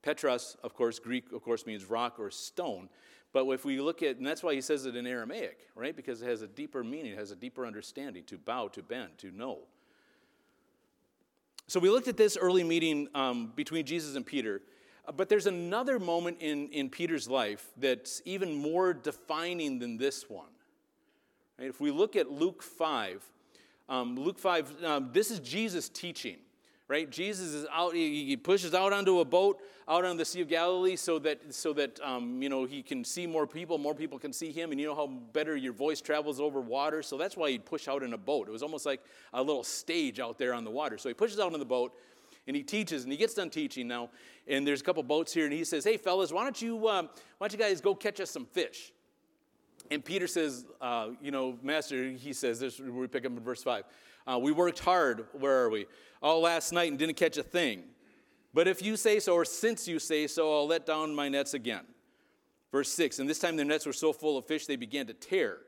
Petros, 0.02 0.56
of 0.62 0.74
course, 0.74 0.98
Greek, 0.98 1.32
of 1.32 1.42
course, 1.42 1.66
means 1.66 1.84
rock 1.84 2.18
or 2.18 2.30
stone, 2.30 2.88
But 3.32 3.46
if 3.48 3.64
we 3.64 3.80
look 3.80 4.02
at, 4.02 4.16
and 4.16 4.26
that's 4.26 4.42
why 4.42 4.54
he 4.54 4.60
says 4.60 4.86
it 4.86 4.96
in 4.96 5.06
Aramaic, 5.06 5.68
right? 5.74 5.94
Because 5.94 6.22
it 6.22 6.26
has 6.28 6.42
a 6.42 6.46
deeper 6.46 6.82
meaning, 6.82 7.12
it 7.12 7.18
has 7.18 7.30
a 7.30 7.36
deeper 7.36 7.66
understanding 7.66 8.24
to 8.24 8.38
bow, 8.38 8.68
to 8.68 8.82
bend, 8.82 9.18
to 9.18 9.30
know. 9.30 9.60
So 11.66 11.78
we 11.78 11.90
looked 11.90 12.08
at 12.08 12.16
this 12.16 12.38
early 12.38 12.64
meeting 12.64 13.08
um, 13.14 13.52
between 13.54 13.84
Jesus 13.84 14.16
and 14.16 14.24
Peter. 14.24 14.62
Uh, 15.06 15.12
but 15.12 15.28
there's 15.28 15.46
another 15.46 15.98
moment 15.98 16.38
in, 16.40 16.68
in 16.68 16.88
Peter's 16.88 17.28
life 17.28 17.66
that's 17.76 18.22
even 18.24 18.54
more 18.54 18.94
defining 18.94 19.78
than 19.78 19.98
this 19.98 20.30
one. 20.30 20.48
Right? 21.58 21.68
If 21.68 21.80
we 21.80 21.90
look 21.90 22.16
at 22.16 22.30
Luke 22.30 22.62
5, 22.62 23.22
um, 23.88 24.16
Luke 24.16 24.38
5, 24.38 24.84
um, 24.84 25.10
this 25.12 25.30
is 25.30 25.40
Jesus 25.40 25.88
teaching 25.88 26.36
right? 26.88 27.10
Jesus 27.10 27.52
is 27.52 27.66
out, 27.70 27.94
he 27.94 28.36
pushes 28.36 28.74
out 28.74 28.92
onto 28.92 29.20
a 29.20 29.24
boat 29.24 29.60
out 29.86 30.04
on 30.04 30.16
the 30.16 30.24
Sea 30.24 30.40
of 30.40 30.48
Galilee 30.48 30.96
so 30.96 31.18
that, 31.18 31.54
so 31.54 31.72
that 31.74 32.00
um, 32.02 32.42
you 32.42 32.48
know, 32.48 32.64
he 32.64 32.82
can 32.82 33.04
see 33.04 33.26
more 33.26 33.46
people, 33.46 33.78
more 33.78 33.94
people 33.94 34.18
can 34.18 34.32
see 34.32 34.50
him, 34.50 34.72
and 34.72 34.80
you 34.80 34.86
know 34.86 34.94
how 34.94 35.06
better 35.06 35.54
your 35.54 35.74
voice 35.74 36.00
travels 36.00 36.40
over 36.40 36.60
water. 36.60 37.02
So 37.02 37.16
that's 37.16 37.36
why 37.36 37.50
he'd 37.50 37.64
push 37.64 37.88
out 37.88 38.02
in 38.02 38.14
a 38.14 38.18
boat. 38.18 38.48
It 38.48 38.52
was 38.52 38.62
almost 38.62 38.86
like 38.86 39.02
a 39.34 39.42
little 39.42 39.64
stage 39.64 40.18
out 40.18 40.38
there 40.38 40.54
on 40.54 40.64
the 40.64 40.70
water. 40.70 40.98
So 40.98 41.08
he 41.08 41.14
pushes 41.14 41.38
out 41.38 41.52
in 41.52 41.58
the 41.58 41.64
boat, 41.64 41.94
and 42.46 42.56
he 42.56 42.62
teaches, 42.62 43.04
and 43.04 43.12
he 43.12 43.18
gets 43.18 43.34
done 43.34 43.50
teaching 43.50 43.86
now, 43.86 44.08
and 44.46 44.66
there's 44.66 44.80
a 44.80 44.84
couple 44.84 45.02
boats 45.02 45.32
here, 45.32 45.44
and 45.44 45.52
he 45.52 45.64
says, 45.64 45.84
hey, 45.84 45.98
fellas, 45.98 46.32
why 46.32 46.42
don't 46.42 46.60
you, 46.60 46.88
um, 46.88 47.08
why 47.36 47.48
don't 47.48 47.52
you 47.52 47.58
guys 47.58 47.80
go 47.80 47.94
catch 47.94 48.20
us 48.20 48.30
some 48.30 48.46
fish? 48.46 48.92
And 49.90 50.04
Peter 50.04 50.26
says, 50.26 50.66
uh, 50.80 51.10
you 51.22 51.30
know, 51.30 51.58
Master, 51.62 52.10
he 52.10 52.32
says, 52.32 52.60
this, 52.60 52.78
we 52.78 53.06
pick 53.06 53.24
up 53.24 53.32
in 53.32 53.40
verse 53.40 53.62
5. 53.62 53.84
Uh, 54.26 54.38
we 54.38 54.52
worked 54.52 54.80
hard, 54.80 55.26
where 55.32 55.64
are 55.64 55.70
we? 55.70 55.86
All 56.22 56.40
last 56.40 56.72
night 56.72 56.90
and 56.90 56.98
didn't 56.98 57.16
catch 57.16 57.38
a 57.38 57.42
thing. 57.42 57.84
But 58.52 58.68
if 58.68 58.82
you 58.82 58.96
say 58.96 59.20
so, 59.20 59.34
or 59.34 59.44
since 59.44 59.88
you 59.88 59.98
say 59.98 60.26
so, 60.26 60.52
I'll 60.52 60.66
let 60.66 60.84
down 60.84 61.14
my 61.14 61.28
nets 61.28 61.54
again. 61.54 61.84
Verse 62.72 62.90
6 62.90 63.18
And 63.18 63.28
this 63.28 63.38
time 63.38 63.56
their 63.56 63.64
nets 63.64 63.86
were 63.86 63.92
so 63.92 64.12
full 64.12 64.36
of 64.36 64.46
fish 64.46 64.66
they 64.66 64.76
began 64.76 65.06
to 65.06 65.14
tear. 65.14 65.58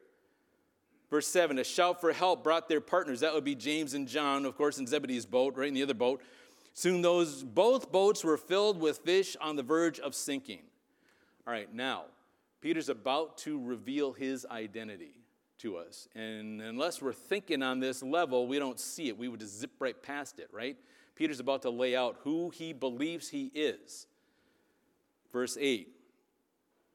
Verse 1.10 1.26
7 1.26 1.58
A 1.58 1.64
shout 1.64 2.00
for 2.00 2.12
help 2.12 2.44
brought 2.44 2.68
their 2.68 2.80
partners. 2.80 3.20
That 3.20 3.34
would 3.34 3.44
be 3.44 3.54
James 3.54 3.94
and 3.94 4.06
John, 4.06 4.44
of 4.44 4.56
course, 4.56 4.78
in 4.78 4.86
Zebedee's 4.86 5.26
boat, 5.26 5.56
right 5.56 5.68
in 5.68 5.74
the 5.74 5.82
other 5.82 5.94
boat. 5.94 6.22
Soon 6.72 7.02
those 7.02 7.42
both 7.42 7.90
boats 7.90 8.22
were 8.22 8.36
filled 8.36 8.80
with 8.80 8.98
fish 8.98 9.36
on 9.40 9.56
the 9.56 9.62
verge 9.62 9.98
of 9.98 10.14
sinking. 10.14 10.62
All 11.46 11.52
right, 11.52 11.72
now, 11.74 12.04
Peter's 12.60 12.88
about 12.88 13.38
to 13.38 13.62
reveal 13.62 14.12
his 14.12 14.46
identity 14.50 15.14
to 15.58 15.76
us. 15.76 16.08
And 16.14 16.60
unless 16.60 17.00
we're 17.00 17.12
thinking 17.12 17.62
on 17.62 17.80
this 17.80 18.02
level, 18.02 18.46
we 18.46 18.58
don't 18.58 18.78
see 18.78 19.08
it. 19.08 19.16
We 19.16 19.28
would 19.28 19.40
just 19.40 19.58
zip 19.58 19.72
right 19.78 20.00
past 20.02 20.38
it, 20.38 20.48
right? 20.52 20.76
Peter's 21.14 21.40
about 21.40 21.62
to 21.62 21.70
lay 21.70 21.96
out 21.96 22.16
who 22.22 22.50
he 22.50 22.72
believes 22.72 23.28
he 23.28 23.50
is. 23.54 24.06
Verse 25.32 25.56
8. 25.60 25.88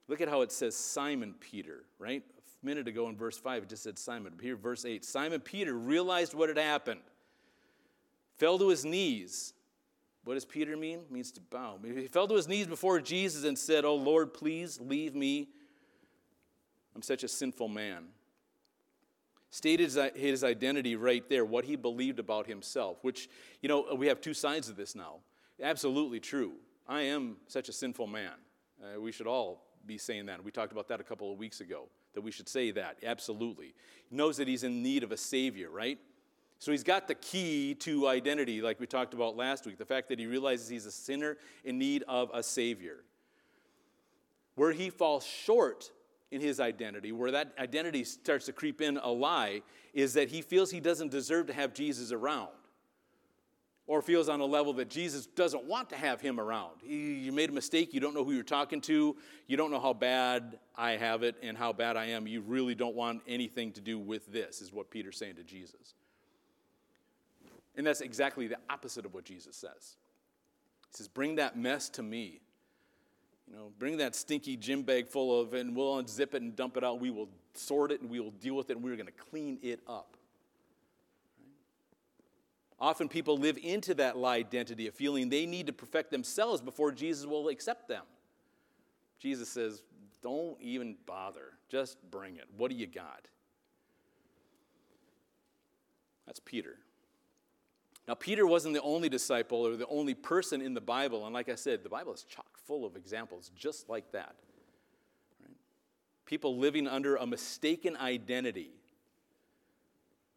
Look 0.08 0.22
at 0.22 0.30
how 0.30 0.42
it 0.42 0.52
says 0.52 0.76
Simon 0.76 1.34
Peter, 1.40 1.84
right? 1.98 2.24
A 2.62 2.66
minute 2.66 2.88
ago 2.88 3.10
in 3.10 3.16
verse 3.16 3.38
5, 3.38 3.64
it 3.64 3.70
just 3.70 3.84
said 3.84 3.98
Simon. 3.98 4.34
Here, 4.40 4.56
verse 4.56 4.86
8. 4.86 5.04
Simon 5.04 5.40
Peter 5.40 5.74
realized 5.74 6.36
what 6.36 6.50
had 6.50 6.60
happened, 6.60 7.02
fell 8.38 8.60
to 8.60 8.70
his 8.70 8.86
knees. 8.86 9.55
What 10.26 10.34
does 10.34 10.46
Peter 10.46 10.76
mean? 10.76 11.00
It 11.00 11.12
means 11.12 11.32
to 11.34 11.42
bow. 11.42 11.80
He 11.84 12.08
fell 12.08 12.28
to 12.28 12.36
his 12.36 12.48
knees 12.48 12.68
before 12.68 13.00
Jesus 13.00 13.46
and 13.46 13.58
said, 13.58 13.86
Oh 13.86 13.96
Lord, 13.96 14.34
please 14.34 14.82
leave 14.82 15.16
me. 15.16 15.50
I'm 16.96 17.02
such 17.02 17.24
a 17.24 17.28
sinful 17.28 17.70
man 17.70 18.08
stated 19.56 19.90
his 20.16 20.44
identity 20.44 20.98
right 20.98 21.30
there, 21.30 21.46
what 21.46 21.64
he 21.64 21.78
believed 21.78 22.20
about 22.20 22.46
himself, 22.46 22.98
which, 23.04 23.30
you 23.62 23.70
know, 23.70 23.96
we 23.96 24.06
have 24.08 24.20
two 24.20 24.34
sides 24.34 24.68
of 24.68 24.76
this 24.76 24.96
now. 24.96 25.20
Absolutely 25.64 26.20
true. 26.20 26.52
I 26.86 27.04
am 27.04 27.38
such 27.48 27.70
a 27.70 27.72
sinful 27.72 28.08
man. 28.08 28.34
Uh, 28.84 29.00
we 29.00 29.14
should 29.14 29.28
all 29.28 29.64
be 29.86 29.98
saying 29.98 30.26
that. 30.26 30.44
We 30.44 30.52
talked 30.52 30.74
about 30.74 30.90
that 30.90 31.00
a 31.00 31.06
couple 31.06 31.32
of 31.32 31.38
weeks 31.38 31.62
ago, 31.62 31.88
that 32.14 32.20
we 32.20 32.32
should 32.32 32.50
say 32.50 32.72
that. 32.72 32.98
Absolutely. 33.06 33.74
He 34.10 34.16
knows 34.18 34.36
that 34.38 34.48
he's 34.50 34.64
in 34.64 34.84
need 34.84 35.04
of 35.04 35.14
a 35.14 35.18
Savior, 35.18 35.70
right? 35.70 36.00
So 36.66 36.72
he's 36.72 36.84
got 36.84 37.08
the 37.08 37.14
key 37.14 37.76
to 37.82 38.08
identity, 38.08 38.60
like 38.60 38.80
we 38.80 38.88
talked 38.88 39.14
about 39.14 39.38
last 39.38 39.68
week 39.68 39.78
the 39.78 39.86
fact 39.86 40.10
that 40.10 40.18
he 40.18 40.26
realizes 40.26 40.68
he's 40.68 40.88
a 40.88 40.92
sinner 40.92 41.38
in 41.64 41.78
need 41.78 42.04
of 42.08 42.32
a 42.34 42.42
Savior. 42.42 43.04
Where 44.56 44.72
he 44.72 44.90
falls 44.90 45.24
short 45.24 45.92
in 46.32 46.42
his 46.42 46.60
identity, 46.60 47.12
where 47.12 47.30
that 47.30 47.54
identity 47.60 48.04
starts 48.04 48.48
to 48.48 48.52
creep 48.52 48.82
in 48.82 48.98
a 48.98 49.12
lie, 49.12 49.62
is 49.94 50.16
that 50.16 50.30
he 50.30 50.42
feels 50.42 50.72
he 50.72 50.80
doesn't 50.80 51.12
deserve 51.12 51.46
to 51.46 51.54
have 51.54 51.76
Jesus 51.76 52.12
around. 52.12 52.50
Or 53.86 54.02
feels 54.02 54.28
on 54.28 54.40
a 54.40 54.46
level 54.46 54.74
that 54.74 54.90
Jesus 54.90 55.28
doesn't 55.28 55.66
want 55.66 55.92
to 55.92 55.96
have 55.96 56.20
him 56.20 56.40
around. 56.40 56.82
You 56.84 57.32
made 57.32 57.52
a 57.52 57.54
mistake, 57.54 57.94
you 57.94 58.00
don't 58.00 58.16
know 58.16 58.24
who 58.24 58.32
you're 58.32 58.42
talking 58.42 58.82
to, 58.82 59.16
you 59.46 59.56
don't 59.56 59.70
know 59.70 59.80
how 59.80 59.94
bad 59.94 60.58
I 60.76 60.94
have 60.94 61.22
it 61.22 61.36
and 61.44 61.56
how 61.56 61.74
bad 61.74 61.96
I 61.96 62.06
am. 62.06 62.26
You 62.26 62.42
really 62.42 62.74
don't 62.74 62.96
want 62.96 63.22
anything 63.28 63.72
to 63.74 63.82
do 63.82 64.00
with 64.00 64.26
this, 64.34 64.64
is 64.64 64.74
what 64.74 64.90
Peter's 64.90 65.18
saying 65.18 65.36
to 65.36 65.44
Jesus. 65.44 65.94
And 67.78 67.86
that's 67.86 68.02
exactly 68.02 68.48
the 68.48 68.58
opposite 68.70 69.06
of 69.06 69.14
what 69.14 69.26
Jesus 69.26 69.56
says. 69.56 69.98
He 70.92 70.98
says, 70.98 71.08
Bring 71.08 71.36
that 71.36 71.58
mess 71.58 71.90
to 71.90 72.04
me. 72.04 72.40
You 73.48 73.56
know, 73.56 73.72
bring 73.78 73.98
that 73.98 74.16
stinky 74.16 74.58
gym 74.58 74.84
bag 74.84 75.08
full 75.08 75.40
of, 75.40 75.54
and 75.54 75.76
we'll 75.76 76.02
unzip 76.02 76.34
it 76.34 76.42
and 76.42 76.56
dump 76.56 76.78
it 76.78 76.84
out. 76.84 77.00
We 77.00 77.12
will 77.12 77.30
sort 77.54 77.92
it 77.92 78.02
and 78.02 78.10
we 78.10 78.20
will 78.20 78.32
deal 78.32 78.56
with 78.56 78.70
it 78.70 78.78
and 78.78 78.84
we're 78.84 78.96
going 78.96 79.06
to 79.06 79.12
clean 79.12 79.60
it 79.62 79.82
up. 79.88 80.18
Often 82.80 83.10
people 83.10 83.38
live 83.38 83.58
into 83.62 83.94
that 83.96 84.18
lie 84.18 84.38
identity 84.38 84.88
of 84.88 84.94
feeling 84.94 85.30
they 85.30 85.46
need 85.46 85.68
to 85.68 85.74
perfect 85.74 86.12
themselves 86.12 86.62
before 86.62 86.92
Jesus 86.92 87.26
will 87.26 87.48
accept 87.50 87.88
them. 87.88 88.04
Jesus 89.20 89.48
says, 89.48 89.82
Don't 90.22 90.60
even 90.60 90.98
bother. 91.06 91.54
Just 91.70 91.98
bring 92.12 92.36
it. 92.36 92.46
What 92.58 92.70
do 92.70 92.76
you 92.76 92.88
got? 92.88 93.28
That's 96.26 96.40
Peter. 96.40 96.78
Now, 98.08 98.14
Peter 98.14 98.46
wasn't 98.46 98.76
the 98.76 98.82
only 98.82 99.10
disciple 99.10 99.66
or 99.66 99.76
the 99.76 99.88
only 99.88 100.14
person 100.14 100.62
in 100.62 100.74
the 100.74 100.82
Bible. 100.82 101.26
And 101.26 101.34
like 101.34 101.50
I 101.50 101.56
said, 101.56 101.84
the 101.84 101.90
Bible 101.90 102.14
is 102.14 102.24
chock 102.24 102.58
full 102.66 102.86
of 102.86 102.96
examples 102.96 103.52
just 103.56 103.90
like 103.90 104.12
that. 104.12 104.36
Right? 105.42 105.58
People 106.26 106.58
living 106.58 106.88
under 106.88 107.16
a 107.16 107.26
mistaken 107.26 107.98
identity. 107.98 108.70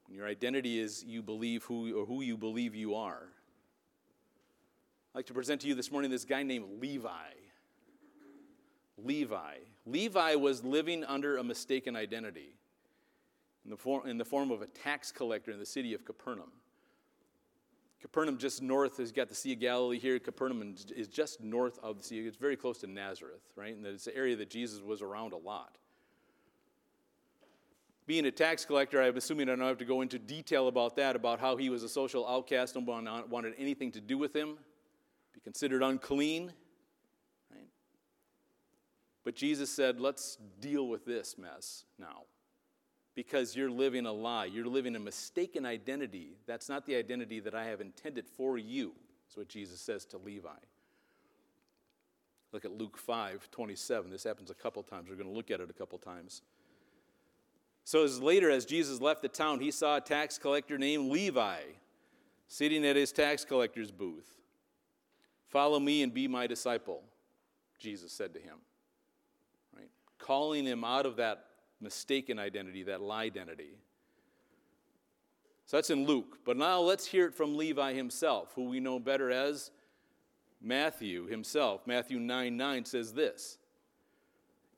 And 0.07 0.17
your 0.17 0.27
identity 0.27 0.81
is 0.81 1.05
you 1.05 1.23
believe 1.23 1.65
who 1.65 2.01
or 2.01 2.07
who 2.07 2.23
you 2.23 2.39
believe 2.39 2.75
you 2.75 2.95
are. 2.95 3.29
I'd 5.15 5.19
like 5.19 5.27
to 5.27 5.35
present 5.35 5.61
to 5.63 5.69
you 5.69 5.75
this 5.75 5.93
morning 5.93 6.11
this 6.11 6.25
guy 6.25 6.43
named 6.43 6.81
Levi. 6.81 7.11
Levi. 8.97 9.57
Levi 9.85 10.35
was 10.37 10.65
living 10.65 11.05
under 11.05 11.37
a 11.37 11.45
mistaken 11.45 11.97
identity 11.97 12.55
in 13.65 13.71
the, 13.71 13.77
form, 13.77 14.09
in 14.09 14.17
the 14.17 14.25
form 14.25 14.51
of 14.51 14.63
a 14.63 14.67
tax 14.67 15.13
collector 15.13 15.51
in 15.51 15.59
the 15.59 15.67
city 15.67 15.93
of 15.93 16.05
Capernaum. 16.05 16.51
Capernaum, 18.01 18.39
just 18.39 18.63
north, 18.63 18.99
has 18.99 19.11
got 19.11 19.29
the 19.29 19.35
Sea 19.35 19.55
of 19.55 19.61
Galilee 19.61 19.99
here. 19.99 20.19
Capernaum 20.21 20.75
is 20.95 21.09
just 21.09 21.41
north 21.41 21.79
of 21.83 21.99
the 21.99 22.05
sea. 22.05 22.21
It's 22.21 22.37
very 22.37 22.57
close 22.57 22.79
to 22.79 22.87
Nazareth, 22.87 23.43
right? 23.57 23.75
And 23.75 23.85
it's 23.85 24.05
the 24.05 24.17
area 24.17 24.37
that 24.37 24.51
Jesus 24.51 24.81
was 24.81 25.03
around 25.03 25.33
a 25.33 25.37
lot. 25.37 25.79
Being 28.07 28.25
a 28.27 28.31
tax 28.31 28.65
collector, 28.65 29.03
I'm 29.03 29.17
assuming 29.17 29.49
I 29.49 29.57
don't 29.57 29.67
have 29.67 29.79
to 29.79 29.85
go 29.85 30.01
into 30.01 30.19
detail 30.19 30.69
about 30.69 30.97
that, 30.97 31.17
about 31.17 31.41
how 31.41 31.57
he 31.57 31.71
was 31.71 31.83
a 31.83 31.89
social 31.89 32.27
outcast. 32.27 32.77
No 32.77 32.83
one 32.83 33.09
wanted 33.29 33.55
anything 33.59 33.91
to 33.93 34.01
do 34.01 34.17
with 34.17 34.35
him, 34.35 34.57
be 35.35 35.41
considered 35.41 35.83
unclean. 35.83 36.53
Right? 37.51 37.69
But 39.25 39.35
Jesus 39.35 39.71
said, 39.71 40.01
let's 40.01 40.39
deal 40.61 40.87
with 40.87 41.05
this 41.05 41.37
mess 41.37 41.85
now 41.99 42.23
because 43.19 43.57
you're 43.57 43.69
living 43.69 44.07
a 44.07 44.13
lie. 44.13 44.45
You're 44.45 44.69
living 44.69 44.95
a 44.95 45.01
mistaken 45.01 45.67
identity. 45.67 46.37
That's 46.47 46.69
not 46.69 46.87
the 46.87 46.95
identity 46.95 47.41
that 47.41 47.53
I 47.53 47.65
have 47.65 47.81
intended 47.81 48.29
for 48.29 48.57
you. 48.57 48.93
That's 49.27 49.37
what 49.37 49.49
Jesus 49.49 49.81
says 49.81 50.05
to 50.05 50.19
Levi. 50.19 50.49
Look 52.53 52.65
at 52.65 52.71
Luke 52.71 52.97
5 52.97 53.51
27. 53.51 54.13
This 54.13 54.23
happens 54.23 54.53
a 54.53 54.55
couple 54.55 54.85
times. 54.85 55.09
We're 55.11 55.17
going 55.17 55.27
to 55.27 55.35
look 55.35 55.51
at 55.51 55.59
it 55.59 55.69
a 55.69 55.73
couple 55.73 55.99
times. 55.99 56.43
So, 57.83 58.05
as 58.05 58.23
later, 58.23 58.53
as 58.53 58.65
Jesus 58.65 59.01
left 59.01 59.23
the 59.23 59.29
town, 59.29 59.59
he 59.59 59.73
saw 59.73 59.97
a 59.97 60.01
tax 60.01 60.39
collector 60.39 60.79
named 60.79 61.11
Levi 61.11 61.59
sitting 62.47 62.87
at 62.87 62.95
his 62.95 63.11
tax 63.11 63.45
collector's 63.45 63.91
booth. 63.91 64.31
Follow 65.49 65.81
me 65.81 66.05
and 66.05 66.15
be 66.15 66.29
my 66.29 66.47
disciple, 66.47 67.03
Jesus 67.81 68.13
said 68.13 68.33
to 68.35 68.39
him. 68.39 68.59
Right? 69.77 69.91
Calling 70.21 70.65
him 70.65 70.85
out 70.85 71.05
of 71.05 71.17
that 71.17 71.48
mistaken 71.81 72.39
identity, 72.39 72.83
that 72.85 73.01
lie 73.01 73.25
identity. 73.25 73.79
So 75.67 75.77
that's 75.77 75.91
in 75.91 76.07
Luke. 76.07 76.39
But 76.45 76.57
now 76.57 76.81
let's 76.81 77.07
hear 77.07 77.27
it 77.27 77.35
from 77.35 77.57
Levi 77.57 77.93
himself, 77.93 78.53
who 78.55 78.65
we 78.65 78.81
know 78.81 78.99
better 78.99 79.31
as 79.31 79.71
Matthew 80.63 81.27
himself. 81.27 81.87
Matthew 81.87 82.19
9 82.19 82.57
9 82.57 82.85
says 82.85 83.13
this. 83.13 83.59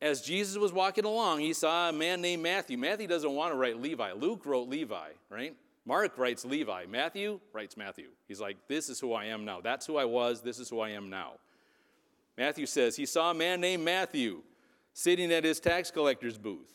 As 0.02 0.22
Jesus 0.22 0.56
was 0.56 0.72
walking 0.72 1.04
along, 1.04 1.40
he 1.40 1.52
saw 1.52 1.90
a 1.90 1.92
man 1.92 2.22
named 2.22 2.42
Matthew. 2.42 2.78
Matthew 2.78 3.06
doesn't 3.06 3.30
want 3.30 3.52
to 3.52 3.58
write 3.58 3.80
Levi. 3.80 4.12
Luke 4.12 4.46
wrote 4.46 4.68
Levi, 4.68 5.10
right? 5.28 5.54
Mark 5.84 6.16
writes 6.18 6.44
Levi. 6.44 6.86
Matthew 6.88 7.38
writes 7.52 7.76
Matthew. 7.76 8.08
He's 8.26 8.40
like, 8.40 8.56
This 8.66 8.88
is 8.88 8.98
who 8.98 9.12
I 9.12 9.26
am 9.26 9.44
now. 9.44 9.60
That's 9.60 9.86
who 9.86 9.96
I 9.96 10.06
was. 10.06 10.40
This 10.40 10.58
is 10.58 10.68
who 10.68 10.80
I 10.80 10.90
am 10.90 11.10
now. 11.10 11.32
Matthew 12.36 12.66
says, 12.66 12.96
He 12.96 13.06
saw 13.06 13.30
a 13.30 13.34
man 13.34 13.60
named 13.60 13.84
Matthew 13.84 14.42
sitting 14.92 15.32
at 15.32 15.44
his 15.44 15.60
tax 15.60 15.90
collector's 15.90 16.38
booth. 16.38 16.74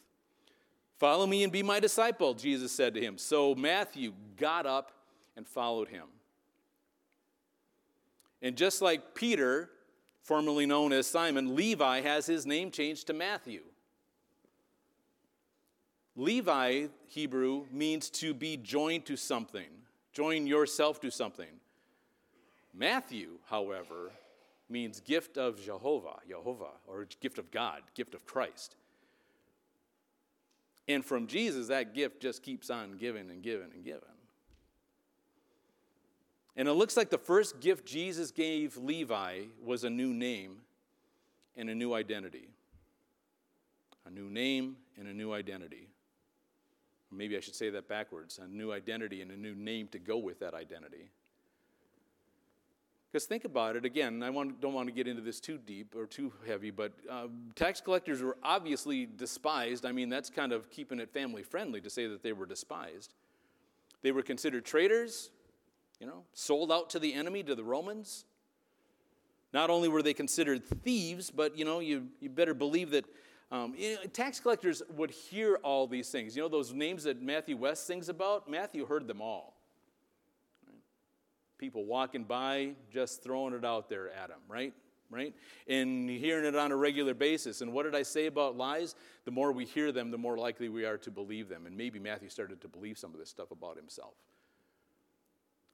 Follow 0.98 1.28
me 1.28 1.44
and 1.44 1.52
be 1.52 1.62
my 1.62 1.80
disciple, 1.80 2.34
Jesus 2.34 2.72
said 2.72 2.94
to 2.94 3.02
him. 3.02 3.18
So 3.18 3.54
Matthew 3.54 4.14
got 4.38 4.66
up 4.66 4.92
and 5.36 5.48
followed 5.48 5.90
him. 5.90 6.06
And 8.42 8.56
just 8.56 8.82
like 8.82 9.16
Peter, 9.16 9.70
formerly 10.22 10.66
known 10.66 10.94
as 10.94 11.08
Simon, 11.08 11.56
Levi 11.56 12.02
has 12.02 12.26
his 12.26 12.46
name 12.46 12.72
changed 12.72 13.08
to 13.08 13.14
Matthew. 13.14 13.62
Levi, 16.16 16.88
Hebrew, 17.08 17.66
means 17.72 18.10
to 18.10 18.34
be 18.34 18.56
joined 18.56 19.06
to 19.06 19.18
something, 19.18 19.68
join 20.14 20.48
yourself 20.48 21.02
to 21.02 21.12
something. 21.12 21.60
Matthew, 22.74 23.40
however, 23.50 24.12
means 24.70 25.02
gift 25.02 25.38
of 25.38 25.62
Jehovah, 25.62 26.20
Jehovah, 26.28 26.72
or 26.88 27.06
gift 27.20 27.38
of 27.38 27.52
God, 27.52 27.82
gift 27.94 28.14
of 28.14 28.26
Christ. 28.26 28.76
And 30.88 31.04
from 31.04 31.28
Jesus, 31.28 31.68
that 31.68 31.94
gift 31.94 32.22
just 32.22 32.44
keeps 32.44 32.70
on 32.70 32.98
giving 32.98 33.30
and 33.30 33.42
giving 33.42 33.72
and 33.74 33.84
giving. 33.84 34.02
And 36.56 36.68
it 36.68 36.74
looks 36.74 36.96
like 36.96 37.10
the 37.10 37.18
first 37.18 37.60
gift 37.60 37.86
Jesus 37.86 38.32
gave 38.32 38.78
Levi 38.78 39.42
was 39.64 39.84
a 39.84 39.90
new 39.90 40.14
name 40.14 40.58
and 41.58 41.70
a 41.70 41.76
new 41.76 41.94
identity. 41.94 42.50
A 44.06 44.12
new 44.12 44.30
name 44.30 44.78
and 44.98 45.08
a 45.08 45.14
new 45.14 45.34
identity. 45.34 45.90
Maybe 47.12 47.36
I 47.36 47.40
should 47.40 47.56
say 47.56 47.70
that 47.72 47.88
backwards 47.88 48.40
a 48.42 48.48
new 48.48 48.72
identity 48.72 49.22
and 49.22 49.32
a 49.32 49.38
new 49.38 49.56
name 49.56 49.88
to 49.90 50.00
go 50.00 50.18
with 50.18 50.40
that 50.40 50.54
identity. 50.54 51.10
Because 53.16 53.28
think 53.28 53.46
about 53.46 53.78
it 53.78 53.86
again, 53.86 54.22
I 54.24 54.30
want, 54.30 54.60
don't 54.60 54.74
want 54.74 54.90
to 54.90 54.94
get 54.94 55.08
into 55.08 55.22
this 55.22 55.40
too 55.40 55.58
deep 55.58 55.96
or 55.96 56.06
too 56.06 56.34
heavy, 56.46 56.70
but 56.70 56.92
uh, 57.10 57.28
tax 57.56 57.80
collectors 57.80 58.22
were 58.22 58.36
obviously 58.44 59.06
despised. 59.06 59.86
I 59.86 59.94
mean, 59.94 60.10
that's 60.10 60.30
kind 60.30 60.52
of 60.52 60.70
keeping 60.70 61.00
it 61.00 61.10
family 61.14 61.42
friendly 61.42 61.80
to 61.80 61.90
say 61.90 62.08
that 62.08 62.24
they 62.24 62.34
were 62.34 62.46
despised. 62.46 63.14
They 64.02 64.12
were 64.12 64.22
considered 64.22 64.66
traitors, 64.66 65.30
you 65.98 66.08
know, 66.08 66.24
sold 66.34 66.74
out 66.74 66.90
to 66.90 67.00
the 67.00 67.14
enemy, 67.14 67.42
to 67.44 67.56
the 67.56 67.64
Romans. 67.64 68.26
Not 69.54 69.70
only 69.70 69.88
were 69.88 70.02
they 70.02 70.14
considered 70.14 70.66
thieves, 70.66 71.32
but, 71.32 71.58
you 71.58 71.64
know, 71.64 71.80
you, 71.80 72.10
you 72.20 72.30
better 72.30 72.54
believe 72.54 72.92
that 72.92 73.06
um, 73.50 73.76
you 73.78 73.94
know, 73.94 74.02
tax 74.12 74.42
collectors 74.42 74.84
would 74.90 75.12
hear 75.12 75.56
all 75.64 75.88
these 75.88 76.10
things. 76.10 76.36
You 76.36 76.42
know, 76.42 76.50
those 76.50 76.74
names 76.74 77.06
that 77.06 77.22
Matthew 77.22 77.56
West 77.56 77.88
sings 77.88 78.10
about? 78.10 78.50
Matthew 78.50 78.86
heard 78.86 79.08
them 79.08 79.22
all. 79.22 79.55
People 81.58 81.86
walking 81.86 82.24
by, 82.24 82.74
just 82.92 83.24
throwing 83.24 83.54
it 83.54 83.64
out 83.64 83.90
there 83.90 84.10
at 84.10 84.30
him, 84.30 84.40
right? 84.48 84.74
Right? 85.10 85.34
And 85.68 86.10
hearing 86.10 86.46
it 86.46 86.56
on 86.56 86.72
a 86.72 86.76
regular 86.76 87.14
basis. 87.14 87.62
And 87.62 87.72
what 87.72 87.84
did 87.84 87.96
I 87.96 88.02
say 88.02 88.26
about 88.26 88.58
lies? 88.58 88.96
The 89.24 89.32
more 89.32 89.52
we 89.52 89.66
hear 89.66 89.92
them, 89.92 90.12
the 90.12 90.18
more 90.18 90.38
likely 90.38 90.68
we 90.68 90.84
are 90.86 90.98
to 90.98 91.12
believe 91.12 91.48
them. 91.48 91.66
And 91.66 91.78
maybe 91.78 92.00
Matthew 92.00 92.30
started 92.30 92.60
to 92.62 92.68
believe 92.68 92.98
some 92.98 93.14
of 93.14 93.20
this 93.20 93.30
stuff 93.30 93.52
about 93.52 93.78
himself. 93.78 94.16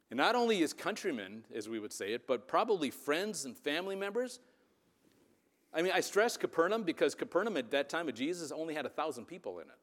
And 0.09 0.17
not 0.17 0.35
only 0.35 0.57
his 0.57 0.73
countrymen, 0.73 1.45
as 1.55 1.69
we 1.69 1.79
would 1.79 1.93
say 1.93 2.11
it, 2.11 2.27
but 2.27 2.47
probably 2.47 2.89
friends 2.89 3.45
and 3.45 3.57
family 3.57 3.95
members 3.95 4.41
I 5.73 5.81
mean, 5.81 5.91
I 5.93 6.01
stress 6.01 6.37
Capernaum 6.37 6.83
because 6.83 7.15
Capernaum 7.15 7.57
at 7.57 7.71
that 7.71 7.89
time 7.89 8.09
of 8.09 8.15
Jesus 8.15 8.51
only 8.51 8.73
had 8.73 8.85
a 8.85 8.89
thousand 8.89 9.25
people 9.25 9.59
in 9.59 9.67
it. 9.67 9.79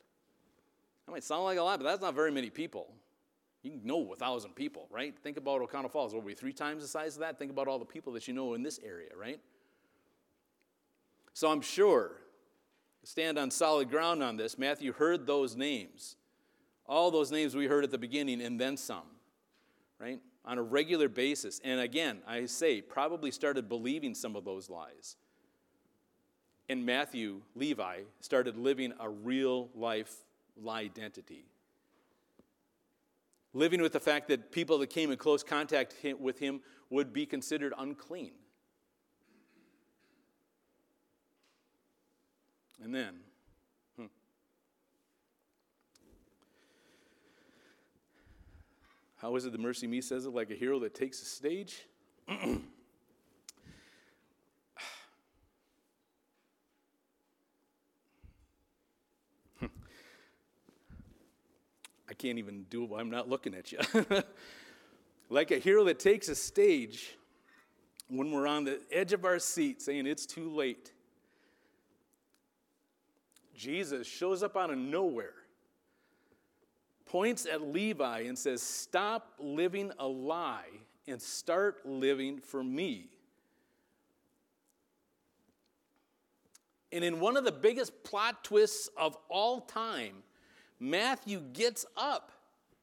That 1.06 1.12
might 1.12 1.24
sound 1.24 1.44
like 1.44 1.58
a 1.58 1.62
lot, 1.62 1.78
but 1.78 1.84
that's 1.84 2.02
not 2.02 2.14
very 2.14 2.30
many 2.30 2.50
people. 2.50 2.92
You 3.62 3.72
can 3.72 3.84
know 3.84 4.12
a 4.12 4.16
thousand 4.16 4.54
people, 4.54 4.86
right? 4.90 5.14
Think 5.18 5.36
about 5.36 5.60
Oconto 5.60 5.90
Falls. 5.90 6.14
What, 6.14 6.24
we 6.24 6.34
three 6.34 6.52
times 6.52 6.82
the 6.82 6.88
size 6.88 7.14
of 7.14 7.20
that? 7.20 7.38
Think 7.38 7.50
about 7.50 7.68
all 7.68 7.78
the 7.78 7.84
people 7.84 8.12
that 8.14 8.28
you 8.28 8.34
know 8.34 8.54
in 8.54 8.62
this 8.62 8.78
area, 8.84 9.10
right? 9.16 9.40
So 11.32 11.50
I'm 11.50 11.60
sure, 11.60 12.12
stand 13.02 13.38
on 13.38 13.50
solid 13.50 13.90
ground 13.90 14.22
on 14.22 14.36
this, 14.36 14.58
Matthew 14.58 14.92
heard 14.92 15.26
those 15.26 15.56
names. 15.56 16.16
All 16.86 17.10
those 17.10 17.30
names 17.30 17.54
we 17.54 17.66
heard 17.66 17.84
at 17.84 17.90
the 17.90 17.98
beginning 17.98 18.40
and 18.40 18.60
then 18.60 18.76
some, 18.76 19.06
right? 19.98 20.20
On 20.44 20.56
a 20.56 20.62
regular 20.62 21.08
basis. 21.08 21.60
And 21.64 21.80
again, 21.80 22.20
I 22.26 22.46
say, 22.46 22.80
probably 22.80 23.30
started 23.30 23.68
believing 23.68 24.14
some 24.14 24.36
of 24.36 24.44
those 24.44 24.70
lies 24.70 25.16
and 26.68 26.84
Matthew, 26.84 27.40
Levi, 27.54 28.00
started 28.20 28.56
living 28.56 28.92
a 29.00 29.08
real 29.08 29.70
life 29.74 30.12
lie 30.60 30.82
identity. 30.82 31.46
Living 33.54 33.80
with 33.80 33.92
the 33.92 34.00
fact 34.00 34.28
that 34.28 34.52
people 34.52 34.78
that 34.78 34.88
came 34.88 35.10
in 35.10 35.16
close 35.16 35.42
contact 35.42 35.94
with 36.18 36.38
him 36.38 36.60
would 36.90 37.12
be 37.12 37.26
considered 37.26 37.72
unclean. 37.78 38.32
And 42.82 42.94
then, 42.94 43.14
hmm. 43.96 44.06
how 49.16 49.34
is 49.34 49.44
it 49.44 49.52
the 49.52 49.58
MercyMe 49.58 50.02
says 50.04 50.26
it? 50.26 50.34
Like 50.34 50.50
a 50.50 50.54
hero 50.54 50.78
that 50.80 50.94
takes 50.94 51.18
the 51.20 51.26
stage? 51.26 51.86
can't 62.18 62.38
even 62.38 62.64
do 62.64 62.84
it 62.84 62.98
I'm 62.98 63.10
not 63.10 63.28
looking 63.28 63.54
at 63.54 63.72
you. 63.72 63.78
like 65.30 65.50
a 65.50 65.58
hero 65.58 65.84
that 65.84 65.98
takes 65.98 66.28
a 66.28 66.34
stage 66.34 67.16
when 68.08 68.30
we're 68.30 68.46
on 68.46 68.64
the 68.64 68.80
edge 68.90 69.12
of 69.12 69.24
our 69.24 69.38
seat 69.38 69.82
saying 69.82 70.06
it's 70.06 70.26
too 70.26 70.50
late. 70.50 70.92
Jesus 73.54 74.06
shows 74.06 74.42
up 74.42 74.56
out 74.56 74.70
of 74.70 74.78
nowhere, 74.78 75.34
points 77.06 77.44
at 77.46 77.60
Levi, 77.60 78.20
and 78.20 78.38
says, 78.38 78.62
Stop 78.62 79.34
living 79.38 79.90
a 79.98 80.06
lie 80.06 80.68
and 81.08 81.20
start 81.20 81.84
living 81.84 82.38
for 82.38 82.62
me. 82.62 83.08
And 86.92 87.04
in 87.04 87.20
one 87.20 87.36
of 87.36 87.44
the 87.44 87.52
biggest 87.52 88.04
plot 88.04 88.44
twists 88.44 88.88
of 88.96 89.16
all 89.28 89.62
time, 89.62 90.22
Matthew 90.80 91.40
gets 91.40 91.84
up 91.96 92.32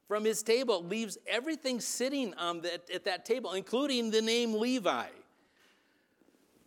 from 0.08 0.24
his 0.24 0.44
table, 0.44 0.84
leaves 0.84 1.18
everything 1.28 1.80
sitting 1.80 2.34
um, 2.38 2.58
on 2.58 2.62
that, 2.62 2.90
at 2.94 3.06
that 3.06 3.26
table, 3.26 3.54
including 3.54 4.12
the 4.12 4.22
name 4.22 4.54
Levi. 4.54 5.08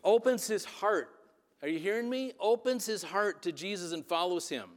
Opens 0.02 0.46
his 0.46 0.64
heart. 0.64 1.10
Are 1.62 1.68
you 1.68 1.78
hearing 1.78 2.08
me? 2.08 2.32
Opens 2.40 2.86
his 2.86 3.02
heart 3.02 3.42
to 3.42 3.52
Jesus 3.52 3.92
and 3.92 4.04
follows 4.04 4.48
him. 4.48 4.70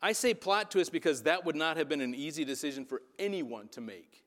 I 0.00 0.12
say 0.12 0.34
plot 0.34 0.70
twist 0.70 0.92
because 0.92 1.22
that 1.22 1.44
would 1.44 1.56
not 1.56 1.76
have 1.76 1.88
been 1.88 2.00
an 2.00 2.14
easy 2.14 2.44
decision 2.44 2.84
for 2.84 3.02
anyone 3.18 3.68
to 3.68 3.80
make. 3.80 4.24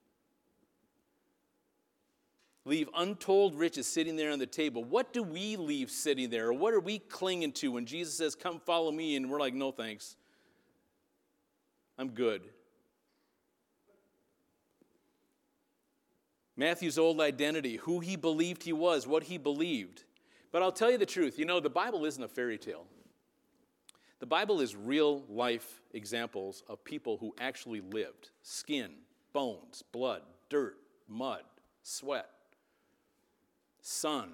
Leave 2.63 2.89
untold 2.95 3.55
riches 3.55 3.87
sitting 3.87 4.15
there 4.15 4.31
on 4.31 4.37
the 4.37 4.45
table. 4.45 4.83
What 4.83 5.13
do 5.13 5.23
we 5.23 5.55
leave 5.55 5.89
sitting 5.89 6.29
there? 6.29 6.49
Or 6.49 6.53
what 6.53 6.73
are 6.73 6.79
we 6.79 6.99
clinging 6.99 7.53
to 7.53 7.71
when 7.71 7.85
Jesus 7.85 8.15
says, 8.15 8.35
Come 8.35 8.59
follow 8.59 8.91
me? 8.91 9.15
And 9.15 9.29
we're 9.29 9.39
like, 9.39 9.55
No 9.55 9.71
thanks. 9.71 10.15
I'm 11.97 12.09
good. 12.09 12.43
Matthew's 16.55 16.99
old 16.99 17.19
identity, 17.19 17.77
who 17.77 17.99
he 17.99 18.15
believed 18.15 18.61
he 18.61 18.73
was, 18.73 19.07
what 19.07 19.23
he 19.23 19.39
believed. 19.39 20.03
But 20.51 20.61
I'll 20.61 20.71
tell 20.71 20.91
you 20.91 20.99
the 20.99 21.05
truth 21.05 21.39
you 21.39 21.45
know, 21.45 21.59
the 21.59 21.69
Bible 21.69 22.05
isn't 22.05 22.23
a 22.23 22.27
fairy 22.27 22.59
tale. 22.59 22.85
The 24.19 24.27
Bible 24.27 24.61
is 24.61 24.75
real 24.75 25.23
life 25.27 25.81
examples 25.93 26.61
of 26.69 26.83
people 26.83 27.17
who 27.17 27.33
actually 27.39 27.81
lived 27.81 28.29
skin, 28.43 28.91
bones, 29.33 29.83
blood, 29.91 30.21
dirt, 30.47 30.77
mud, 31.07 31.41
sweat 31.81 32.29
son. 33.81 34.31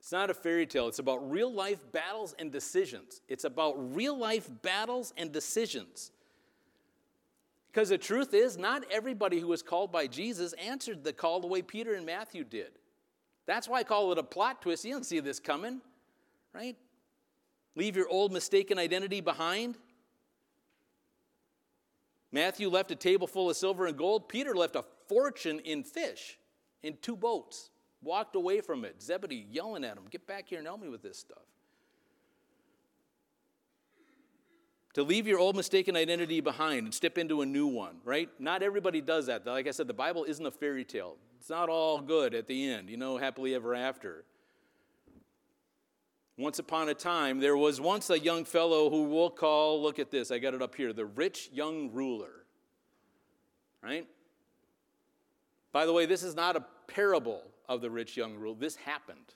It's 0.00 0.12
not 0.12 0.30
a 0.30 0.34
fairy 0.34 0.66
tale. 0.66 0.88
It's 0.88 0.98
about 0.98 1.30
real 1.30 1.52
life 1.52 1.80
battles 1.92 2.34
and 2.38 2.50
decisions. 2.50 3.20
It's 3.28 3.44
about 3.44 3.94
real 3.94 4.16
life 4.16 4.48
battles 4.62 5.12
and 5.16 5.32
decisions. 5.32 6.12
Because 7.70 7.90
the 7.90 7.98
truth 7.98 8.32
is, 8.32 8.56
not 8.56 8.84
everybody 8.90 9.38
who 9.38 9.48
was 9.48 9.62
called 9.62 9.92
by 9.92 10.06
Jesus 10.06 10.54
answered 10.54 11.04
the 11.04 11.12
call 11.12 11.40
the 11.40 11.46
way 11.46 11.60
Peter 11.60 11.94
and 11.94 12.06
Matthew 12.06 12.42
did. 12.42 12.70
That's 13.46 13.68
why 13.68 13.80
I 13.80 13.84
call 13.84 14.10
it 14.12 14.18
a 14.18 14.22
plot 14.22 14.62
twist. 14.62 14.84
You 14.84 14.92
don't 14.92 15.04
see 15.04 15.20
this 15.20 15.38
coming, 15.38 15.80
right? 16.54 16.76
Leave 17.76 17.94
your 17.94 18.08
old 18.08 18.32
mistaken 18.32 18.78
identity 18.78 19.20
behind. 19.20 19.76
Matthew 22.32 22.68
left 22.68 22.90
a 22.90 22.96
table 22.96 23.26
full 23.26 23.50
of 23.50 23.56
silver 23.56 23.86
and 23.86 23.96
gold. 23.96 24.28
Peter 24.28 24.54
left 24.54 24.74
a 24.74 24.84
fortune 25.06 25.60
in 25.60 25.84
fish 25.84 26.38
in 26.82 26.96
two 27.02 27.16
boats, 27.16 27.70
walked 28.02 28.36
away 28.36 28.60
from 28.60 28.84
it. 28.84 29.02
Zebedee 29.02 29.46
yelling 29.50 29.84
at 29.84 29.96
him, 29.96 30.04
Get 30.10 30.26
back 30.26 30.48
here 30.48 30.58
and 30.58 30.66
help 30.66 30.80
me 30.80 30.88
with 30.88 31.02
this 31.02 31.18
stuff. 31.18 31.42
To 34.94 35.02
leave 35.02 35.26
your 35.26 35.38
old 35.38 35.54
mistaken 35.54 35.96
identity 35.96 36.40
behind 36.40 36.84
and 36.84 36.94
step 36.94 37.18
into 37.18 37.42
a 37.42 37.46
new 37.46 37.66
one, 37.66 37.98
right? 38.04 38.28
Not 38.38 38.62
everybody 38.62 39.00
does 39.00 39.26
that. 39.26 39.46
Like 39.46 39.68
I 39.68 39.70
said, 39.70 39.86
the 39.86 39.94
Bible 39.94 40.24
isn't 40.24 40.44
a 40.44 40.50
fairy 40.50 40.84
tale. 40.84 41.16
It's 41.38 41.50
not 41.50 41.68
all 41.68 42.00
good 42.00 42.34
at 42.34 42.46
the 42.46 42.68
end, 42.68 42.90
you 42.90 42.96
know, 42.96 43.16
happily 43.16 43.54
ever 43.54 43.74
after. 43.74 44.24
Once 46.36 46.58
upon 46.58 46.88
a 46.88 46.94
time, 46.94 47.40
there 47.40 47.56
was 47.56 47.80
once 47.80 48.10
a 48.10 48.18
young 48.18 48.44
fellow 48.44 48.90
who 48.90 49.04
we'll 49.04 49.30
call, 49.30 49.82
look 49.82 49.98
at 49.98 50.10
this, 50.10 50.30
I 50.30 50.38
got 50.38 50.54
it 50.54 50.62
up 50.62 50.74
here, 50.74 50.92
the 50.92 51.04
rich 51.04 51.50
young 51.52 51.92
ruler. 51.92 52.44
Right? 53.82 54.06
By 55.72 55.86
the 55.86 55.92
way, 55.92 56.06
this 56.06 56.22
is 56.22 56.34
not 56.34 56.56
a 56.56 56.64
parable 56.86 57.42
of 57.68 57.80
the 57.80 57.90
rich 57.90 58.16
young 58.16 58.36
ruler. 58.36 58.56
This 58.58 58.76
happened. 58.76 59.34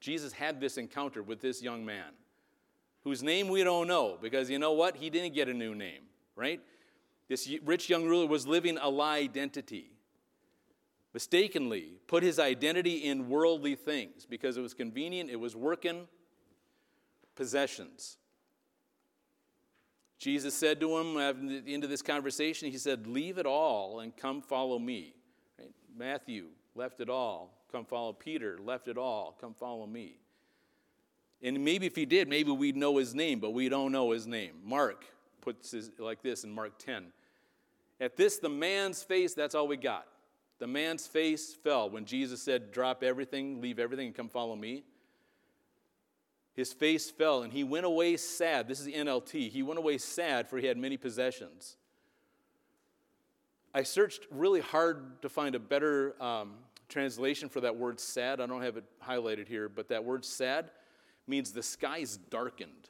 Jesus 0.00 0.32
had 0.32 0.60
this 0.60 0.76
encounter 0.76 1.22
with 1.22 1.40
this 1.40 1.62
young 1.62 1.84
man, 1.84 2.12
whose 3.04 3.22
name 3.22 3.48
we 3.48 3.64
don't 3.64 3.86
know, 3.86 4.18
because 4.20 4.50
you 4.50 4.58
know 4.58 4.72
what? 4.72 4.96
He 4.96 5.10
didn't 5.10 5.34
get 5.34 5.48
a 5.48 5.54
new 5.54 5.74
name, 5.74 6.02
right? 6.36 6.60
This 7.28 7.50
rich 7.64 7.88
young 7.88 8.04
ruler 8.04 8.26
was 8.26 8.46
living 8.46 8.78
a 8.78 8.88
lie 8.88 9.18
identity. 9.18 9.90
Mistakenly 11.14 11.92
put 12.06 12.22
his 12.22 12.38
identity 12.38 13.04
in 13.04 13.28
worldly 13.28 13.76
things 13.76 14.26
because 14.26 14.56
it 14.56 14.60
was 14.60 14.74
convenient, 14.74 15.30
it 15.30 15.40
was 15.40 15.54
working, 15.54 16.08
possessions. 17.34 18.18
Jesus 20.18 20.54
said 20.54 20.80
to 20.80 20.96
him 20.96 21.16
at 21.18 21.40
the 21.40 21.74
end 21.74 21.84
of 21.84 21.90
this 21.90 22.02
conversation, 22.02 22.70
He 22.70 22.78
said, 22.78 23.06
Leave 23.06 23.38
it 23.38 23.46
all 23.46 24.00
and 24.00 24.16
come 24.16 24.42
follow 24.42 24.78
me. 24.78 25.14
Matthew 25.96 26.46
left 26.74 27.00
it 27.00 27.08
all, 27.08 27.54
come 27.70 27.84
follow 27.84 28.12
Peter, 28.12 28.58
left 28.58 28.88
it 28.88 28.98
all, 28.98 29.36
come 29.40 29.54
follow 29.54 29.86
me. 29.86 30.18
And 31.42 31.64
maybe 31.64 31.86
if 31.86 31.94
he 31.94 32.06
did, 32.06 32.28
maybe 32.28 32.50
we'd 32.50 32.76
know 32.76 32.96
his 32.96 33.14
name, 33.14 33.38
but 33.38 33.50
we 33.50 33.68
don't 33.68 33.92
know 33.92 34.12
his 34.12 34.26
name. 34.26 34.54
Mark 34.64 35.04
puts 35.40 35.74
it 35.74 36.00
like 36.00 36.22
this 36.22 36.44
in 36.44 36.50
Mark 36.50 36.78
10. 36.78 37.06
At 38.00 38.16
this, 38.16 38.38
the 38.38 38.48
man's 38.48 39.02
face, 39.02 39.34
that's 39.34 39.54
all 39.54 39.68
we 39.68 39.76
got. 39.76 40.06
The 40.58 40.66
man's 40.66 41.06
face 41.06 41.54
fell 41.54 41.90
when 41.90 42.06
Jesus 42.06 42.42
said, 42.42 42.72
Drop 42.72 43.02
everything, 43.02 43.60
leave 43.60 43.78
everything, 43.78 44.06
and 44.06 44.14
come 44.14 44.28
follow 44.28 44.56
me. 44.56 44.84
His 46.54 46.72
face 46.72 47.10
fell, 47.10 47.42
and 47.42 47.52
he 47.52 47.64
went 47.64 47.84
away 47.84 48.16
sad. 48.16 48.68
This 48.68 48.78
is 48.78 48.86
the 48.86 48.94
NLT. 48.94 49.50
He 49.50 49.62
went 49.62 49.78
away 49.78 49.98
sad, 49.98 50.48
for 50.48 50.58
he 50.58 50.66
had 50.66 50.78
many 50.78 50.96
possessions. 50.96 51.76
I 53.74 53.82
searched 53.82 54.26
really 54.30 54.60
hard 54.60 55.20
to 55.22 55.28
find 55.28 55.56
a 55.56 55.58
better 55.58 56.14
um, 56.22 56.54
translation 56.88 57.48
for 57.48 57.60
that 57.62 57.76
word 57.76 57.98
sad. 57.98 58.40
I 58.40 58.46
don't 58.46 58.62
have 58.62 58.76
it 58.76 58.84
highlighted 59.04 59.48
here, 59.48 59.68
but 59.68 59.88
that 59.88 60.04
word 60.04 60.24
sad 60.24 60.70
means 61.26 61.50
the 61.50 61.62
sky's 61.62 62.16
darkened. 62.16 62.88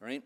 Right? 0.00 0.22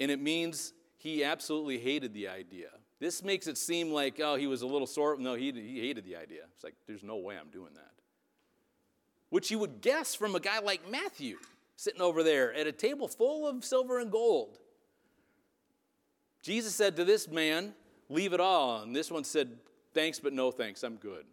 And 0.00 0.10
it 0.10 0.20
means 0.20 0.72
he 0.96 1.22
absolutely 1.22 1.78
hated 1.78 2.14
the 2.14 2.28
idea. 2.28 2.68
This 2.98 3.22
makes 3.22 3.46
it 3.46 3.58
seem 3.58 3.92
like, 3.92 4.20
oh, 4.20 4.36
he 4.36 4.46
was 4.46 4.62
a 4.62 4.66
little 4.66 4.86
sore. 4.86 5.16
No, 5.18 5.34
he, 5.34 5.52
he 5.52 5.80
hated 5.80 6.04
the 6.04 6.16
idea. 6.16 6.42
It's 6.54 6.64
like, 6.64 6.74
there's 6.86 7.04
no 7.04 7.16
way 7.16 7.36
I'm 7.38 7.50
doing 7.50 7.74
that. 7.74 7.92
Which 9.28 9.50
you 9.50 9.58
would 9.58 9.82
guess 9.82 10.14
from 10.14 10.34
a 10.34 10.40
guy 10.40 10.60
like 10.60 10.90
Matthew 10.90 11.36
sitting 11.76 12.00
over 12.00 12.22
there 12.22 12.54
at 12.54 12.66
a 12.66 12.72
table 12.72 13.06
full 13.06 13.46
of 13.46 13.64
silver 13.64 13.98
and 13.98 14.10
gold. 14.10 14.58
Jesus 16.42 16.74
said 16.74 16.96
to 16.96 17.04
this 17.04 17.28
man, 17.28 17.74
Leave 18.08 18.32
it 18.32 18.40
all. 18.40 18.82
And 18.82 18.94
this 18.94 19.10
one 19.10 19.24
said, 19.24 19.58
Thanks, 19.94 20.20
but 20.20 20.32
no 20.32 20.50
thanks. 20.50 20.82
I'm 20.82 20.96
good. 20.96 21.24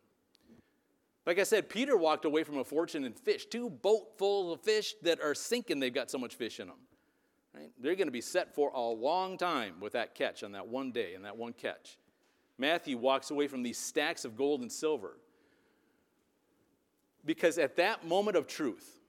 Like 1.25 1.39
I 1.39 1.43
said, 1.43 1.69
Peter 1.69 1.97
walked 1.97 2.25
away 2.25 2.43
from 2.43 2.57
a 2.57 2.63
fortune 2.63 3.03
in 3.03 3.13
fish, 3.13 3.45
two 3.47 3.69
boatfuls 3.69 4.53
of 4.53 4.61
fish 4.61 4.95
that 5.01 5.21
are 5.21 5.33
sinking. 5.33 5.79
They've 5.79 5.93
got 5.93 6.11
so 6.11 6.17
much 6.17 6.35
fish 6.35 6.59
in 6.59 6.67
them. 6.67 6.77
Right? 7.53 7.71
They're 7.79 7.95
going 7.95 8.07
to 8.07 8.11
be 8.11 8.21
set 8.21 8.53
for 8.53 8.69
a 8.69 8.81
long 8.81 9.37
time 9.37 9.75
with 9.79 9.93
that 9.93 10.13
catch 10.13 10.43
on 10.43 10.51
that 10.51 10.67
one 10.67 10.91
day 10.91 11.15
and 11.15 11.25
that 11.25 11.37
one 11.37 11.53
catch. 11.53 11.97
Matthew 12.57 12.97
walks 12.97 13.31
away 13.31 13.47
from 13.47 13.63
these 13.63 13.77
stacks 13.77 14.23
of 14.23 14.37
gold 14.37 14.61
and 14.61 14.71
silver. 14.71 15.17
Because 17.25 17.57
at 17.57 17.75
that 17.77 18.05
moment 18.05 18.37
of 18.37 18.45
truth, 18.45 18.99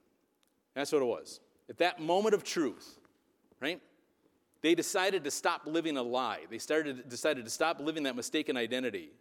that's 0.73 0.91
what 0.91 1.01
it 1.01 1.05
was. 1.05 1.39
At 1.69 1.77
that 1.79 2.01
moment 2.01 2.33
of 2.33 2.43
truth, 2.43 2.99
right? 3.59 3.81
They 4.67 4.75
decided 4.75 5.23
to 5.23 5.31
stop 5.31 5.61
living 5.65 5.95
a 5.95 6.03
lie. 6.03 6.41
They 6.49 6.57
started, 6.57 7.07
decided 7.07 7.45
to 7.45 7.49
stop 7.49 7.79
living 7.79 8.03
that 8.03 8.17
mistaken 8.17 8.57
identity. 8.57 9.11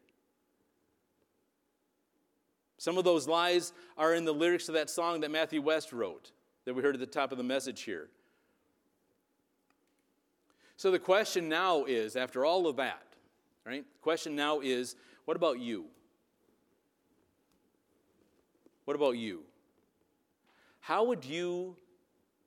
Some 2.78 2.98
of 2.98 3.04
those 3.04 3.28
lies 3.28 3.72
are 3.96 4.12
in 4.12 4.24
the 4.24 4.34
lyrics 4.34 4.66
of 4.68 4.74
that 4.74 4.90
song 4.90 5.20
that 5.20 5.30
Matthew 5.30 5.62
West 5.62 5.92
wrote 5.92 6.32
that 6.64 6.74
we 6.74 6.82
heard 6.82 6.96
at 6.96 7.00
the 7.00 7.06
top 7.06 7.30
of 7.30 7.38
the 7.38 7.44
message 7.44 7.82
here. 7.82 8.08
So 10.76 10.90
the 10.90 10.98
question 10.98 11.48
now 11.48 11.84
is 11.84 12.16
after 12.16 12.44
all 12.44 12.66
of 12.66 12.74
that, 12.78 13.06
right? 13.64 13.84
The 13.84 14.02
question 14.02 14.34
now 14.34 14.58
is 14.58 14.96
what 15.26 15.36
about 15.36 15.60
you? 15.60 15.84
What 18.84 18.96
about 18.96 19.16
you? 19.16 19.44
How 20.80 21.04
would 21.04 21.24
you 21.24 21.76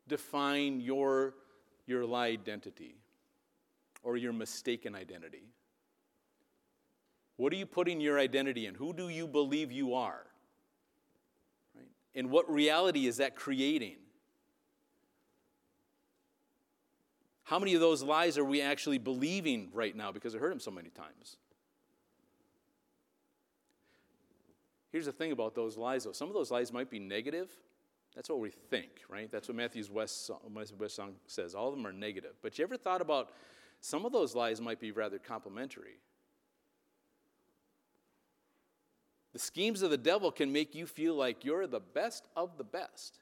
define 0.10 0.82
your, 0.82 1.36
your 1.90 2.06
lie 2.06 2.28
identity 2.28 2.96
or 4.04 4.16
your 4.18 4.34
mistaken 4.34 4.96
identity? 4.96 5.44
What 7.38 7.54
are 7.54 7.56
you 7.56 7.66
putting 7.66 8.00
your 8.02 8.20
identity 8.20 8.66
in? 8.66 8.76
Who 8.76 8.94
do 8.94 9.10
you 9.10 9.26
believe 9.28 9.72
you 9.72 9.94
are? 9.94 10.26
Right? 11.76 11.88
And 12.16 12.30
what 12.30 12.50
reality 12.52 13.08
is 13.08 13.18
that 13.18 13.36
creating? 13.36 13.96
How 17.44 17.58
many 17.58 17.74
of 17.74 17.82
those 17.82 18.04
lies 18.04 18.38
are 18.38 18.46
we 18.46 18.62
actually 18.62 19.00
believing 19.00 19.70
right 19.74 19.96
now 19.96 20.12
because 20.12 20.36
I 20.36 20.38
heard 20.38 20.52
them 20.52 20.60
so 20.60 20.70
many 20.70 20.90
times? 20.90 21.38
Here's 24.92 25.06
the 25.06 25.12
thing 25.12 25.32
about 25.32 25.56
those 25.56 25.78
lies, 25.78 26.04
though. 26.04 26.12
Some 26.12 26.28
of 26.28 26.34
those 26.34 26.52
lies 26.52 26.74
might 26.74 26.90
be 26.90 27.00
negative. 27.00 27.50
That's 28.16 28.30
what 28.30 28.40
we 28.40 28.50
think, 28.50 28.90
right? 29.08 29.32
That's 29.32 29.48
what 29.48 29.58
Matthew's 29.58 29.90
West 29.90 30.26
song, 30.26 30.40
West 30.78 30.96
song 30.96 31.14
says. 31.28 31.56
All 31.56 31.70
of 31.70 31.76
them 31.76 31.86
are 31.86 31.94
negative. 31.94 32.34
But 32.42 32.58
you 32.58 32.64
ever 32.64 32.78
thought 32.78 33.02
about 33.02 33.32
some 33.82 34.06
of 34.06 34.12
those 34.12 34.36
lies 34.36 34.60
might 34.60 34.80
be 34.80 34.92
rather 34.92 35.20
complimentary? 35.20 36.00
The 39.34 39.40
schemes 39.40 39.84
of 39.84 39.92
the 39.92 39.98
devil 39.98 40.32
can 40.32 40.52
make 40.52 40.74
you 40.74 40.88
feel 40.88 41.14
like 41.16 41.46
you're 41.46 41.68
the 41.68 41.80
best 41.80 42.26
of 42.36 42.58
the 42.58 42.64
best. 42.64 43.20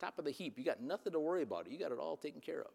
Top 0.00 0.18
of 0.18 0.24
the 0.24 0.30
heap. 0.30 0.58
You 0.58 0.64
got 0.64 0.82
nothing 0.82 1.12
to 1.12 1.20
worry 1.20 1.42
about. 1.42 1.70
You 1.70 1.78
got 1.78 1.92
it 1.92 1.98
all 1.98 2.16
taken 2.16 2.40
care 2.40 2.60
of. 2.60 2.72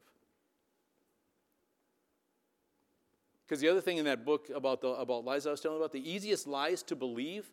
Because 3.46 3.60
the 3.60 3.68
other 3.68 3.82
thing 3.82 3.98
in 3.98 4.06
that 4.06 4.26
book 4.26 4.50
about, 4.56 4.82
the, 4.82 4.88
about 4.90 5.26
lies 5.26 5.46
I 5.46 5.52
was 5.52 5.62
telling 5.62 5.78
about, 5.78 5.92
the 5.92 6.10
easiest 6.10 6.48
lies 6.48 6.82
to 6.84 6.96
believe 6.96 7.46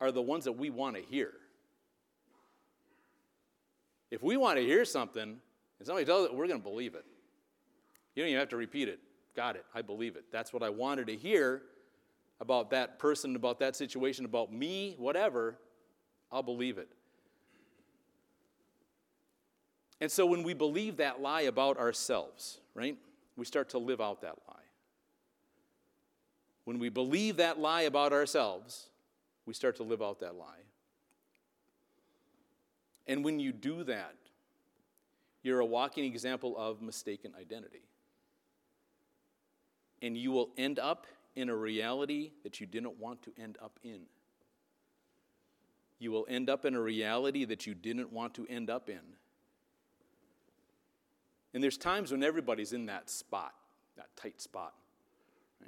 are 0.00 0.12
the 0.12 0.22
ones 0.22 0.44
that 0.44 0.52
we 0.52 0.70
want 0.70 0.96
to 0.96 1.02
hear. 1.02 1.32
If 4.10 4.22
we 4.22 4.36
want 4.36 4.58
to 4.58 4.64
hear 4.64 4.84
something 4.84 5.22
and 5.22 5.86
somebody 5.86 6.04
tells 6.04 6.26
it, 6.26 6.34
we're 6.34 6.46
going 6.46 6.60
to 6.60 6.68
believe 6.68 6.94
it. 6.94 7.04
You 8.14 8.22
don't 8.22 8.30
even 8.30 8.40
have 8.40 8.48
to 8.50 8.56
repeat 8.56 8.88
it. 8.88 8.98
Got 9.36 9.56
it. 9.56 9.64
I 9.74 9.82
believe 9.82 10.16
it. 10.16 10.24
That's 10.32 10.52
what 10.52 10.62
I 10.62 10.70
wanted 10.70 11.06
to 11.06 11.16
hear 11.16 11.62
about 12.40 12.70
that 12.70 12.98
person, 12.98 13.36
about 13.36 13.60
that 13.60 13.76
situation, 13.76 14.24
about 14.24 14.52
me, 14.52 14.96
whatever. 14.98 15.56
I'll 16.32 16.42
believe 16.42 16.78
it. 16.78 16.88
And 20.00 20.10
so 20.10 20.24
when 20.26 20.42
we 20.42 20.54
believe 20.54 20.96
that 20.96 21.20
lie 21.20 21.42
about 21.42 21.76
ourselves, 21.76 22.60
right, 22.74 22.96
we 23.36 23.44
start 23.44 23.68
to 23.70 23.78
live 23.78 24.00
out 24.00 24.22
that 24.22 24.36
lie. 24.48 24.54
When 26.64 26.78
we 26.78 26.88
believe 26.88 27.36
that 27.36 27.58
lie 27.58 27.82
about 27.82 28.12
ourselves, 28.12 28.88
we 29.44 29.54
start 29.54 29.76
to 29.76 29.82
live 29.82 30.02
out 30.02 30.20
that 30.20 30.34
lie. 30.34 30.62
And 33.06 33.24
when 33.24 33.40
you 33.40 33.52
do 33.52 33.84
that, 33.84 34.14
you're 35.42 35.60
a 35.60 35.66
walking 35.66 36.04
example 36.04 36.56
of 36.56 36.82
mistaken 36.82 37.32
identity. 37.38 37.82
And 40.02 40.16
you 40.16 40.30
will 40.30 40.50
end 40.56 40.78
up 40.78 41.06
in 41.34 41.48
a 41.48 41.56
reality 41.56 42.32
that 42.42 42.60
you 42.60 42.66
didn't 42.66 42.98
want 42.98 43.22
to 43.22 43.32
end 43.40 43.58
up 43.62 43.78
in. 43.82 44.00
You 45.98 46.12
will 46.12 46.26
end 46.28 46.48
up 46.48 46.64
in 46.64 46.74
a 46.74 46.80
reality 46.80 47.44
that 47.44 47.66
you 47.66 47.74
didn't 47.74 48.12
want 48.12 48.34
to 48.34 48.46
end 48.48 48.70
up 48.70 48.88
in. 48.88 49.00
And 51.52 51.62
there's 51.62 51.76
times 51.76 52.12
when 52.12 52.22
everybody's 52.22 52.72
in 52.72 52.86
that 52.86 53.10
spot, 53.10 53.54
that 53.96 54.08
tight 54.16 54.40
spot. 54.40 54.74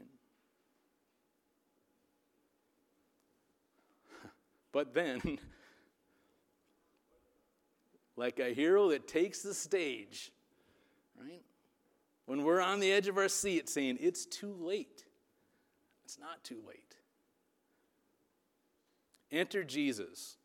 But 4.72 4.94
then, 4.94 5.20
like 8.16 8.38
a 8.38 8.54
hero 8.54 8.90
that 8.90 9.08
takes 9.08 9.42
the 9.42 9.54
stage, 9.54 10.32
right? 11.20 11.42
When 12.26 12.44
we're 12.44 12.60
on 12.60 12.80
the 12.80 12.92
edge 12.92 13.08
of 13.08 13.18
our 13.18 13.28
seat 13.28 13.68
saying, 13.68 13.98
it's 14.00 14.26
too 14.26 14.54
late, 14.60 15.04
it's 16.04 16.18
not 16.18 16.42
too 16.44 16.60
late. 16.66 16.96
Enter 19.30 19.64
Jesus, 19.64 20.36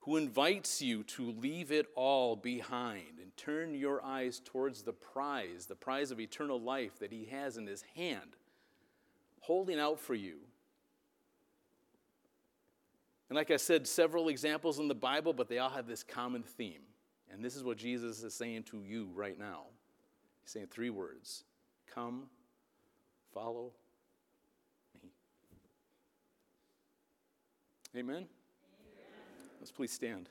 who 0.00 0.16
invites 0.16 0.80
you 0.80 1.02
to 1.04 1.32
leave 1.32 1.70
it 1.70 1.86
all 1.94 2.34
behind 2.34 3.18
and 3.20 3.36
turn 3.36 3.74
your 3.74 4.02
eyes 4.02 4.40
towards 4.42 4.82
the 4.82 4.92
prize, 4.92 5.66
the 5.66 5.74
prize 5.74 6.10
of 6.10 6.18
eternal 6.18 6.58
life 6.58 6.98
that 6.98 7.12
he 7.12 7.26
has 7.26 7.58
in 7.58 7.66
his 7.66 7.84
hand, 7.94 8.36
holding 9.40 9.78
out 9.78 10.00
for 10.00 10.14
you 10.14 10.38
And 13.30 13.36
like 13.36 13.52
I 13.52 13.56
said, 13.56 13.86
several 13.86 14.28
examples 14.28 14.80
in 14.80 14.88
the 14.88 14.94
Bible, 14.94 15.32
but 15.32 15.48
they 15.48 15.58
all 15.58 15.70
have 15.70 15.86
this 15.86 16.02
common 16.02 16.42
theme. 16.42 16.82
And 17.32 17.44
this 17.44 17.54
is 17.54 17.62
what 17.62 17.76
Jesus 17.76 18.24
is 18.24 18.34
saying 18.34 18.64
to 18.64 18.82
you 18.82 19.08
right 19.14 19.38
now. 19.38 19.66
He's 20.42 20.50
saying 20.50 20.66
three 20.70 20.90
words 20.90 21.44
Come, 21.94 22.24
follow 23.32 23.72
me. 25.00 25.10
Amen? 27.96 28.16
Amen. 28.16 28.26
Let's 29.60 29.70
please 29.70 29.92
stand. 29.92 30.28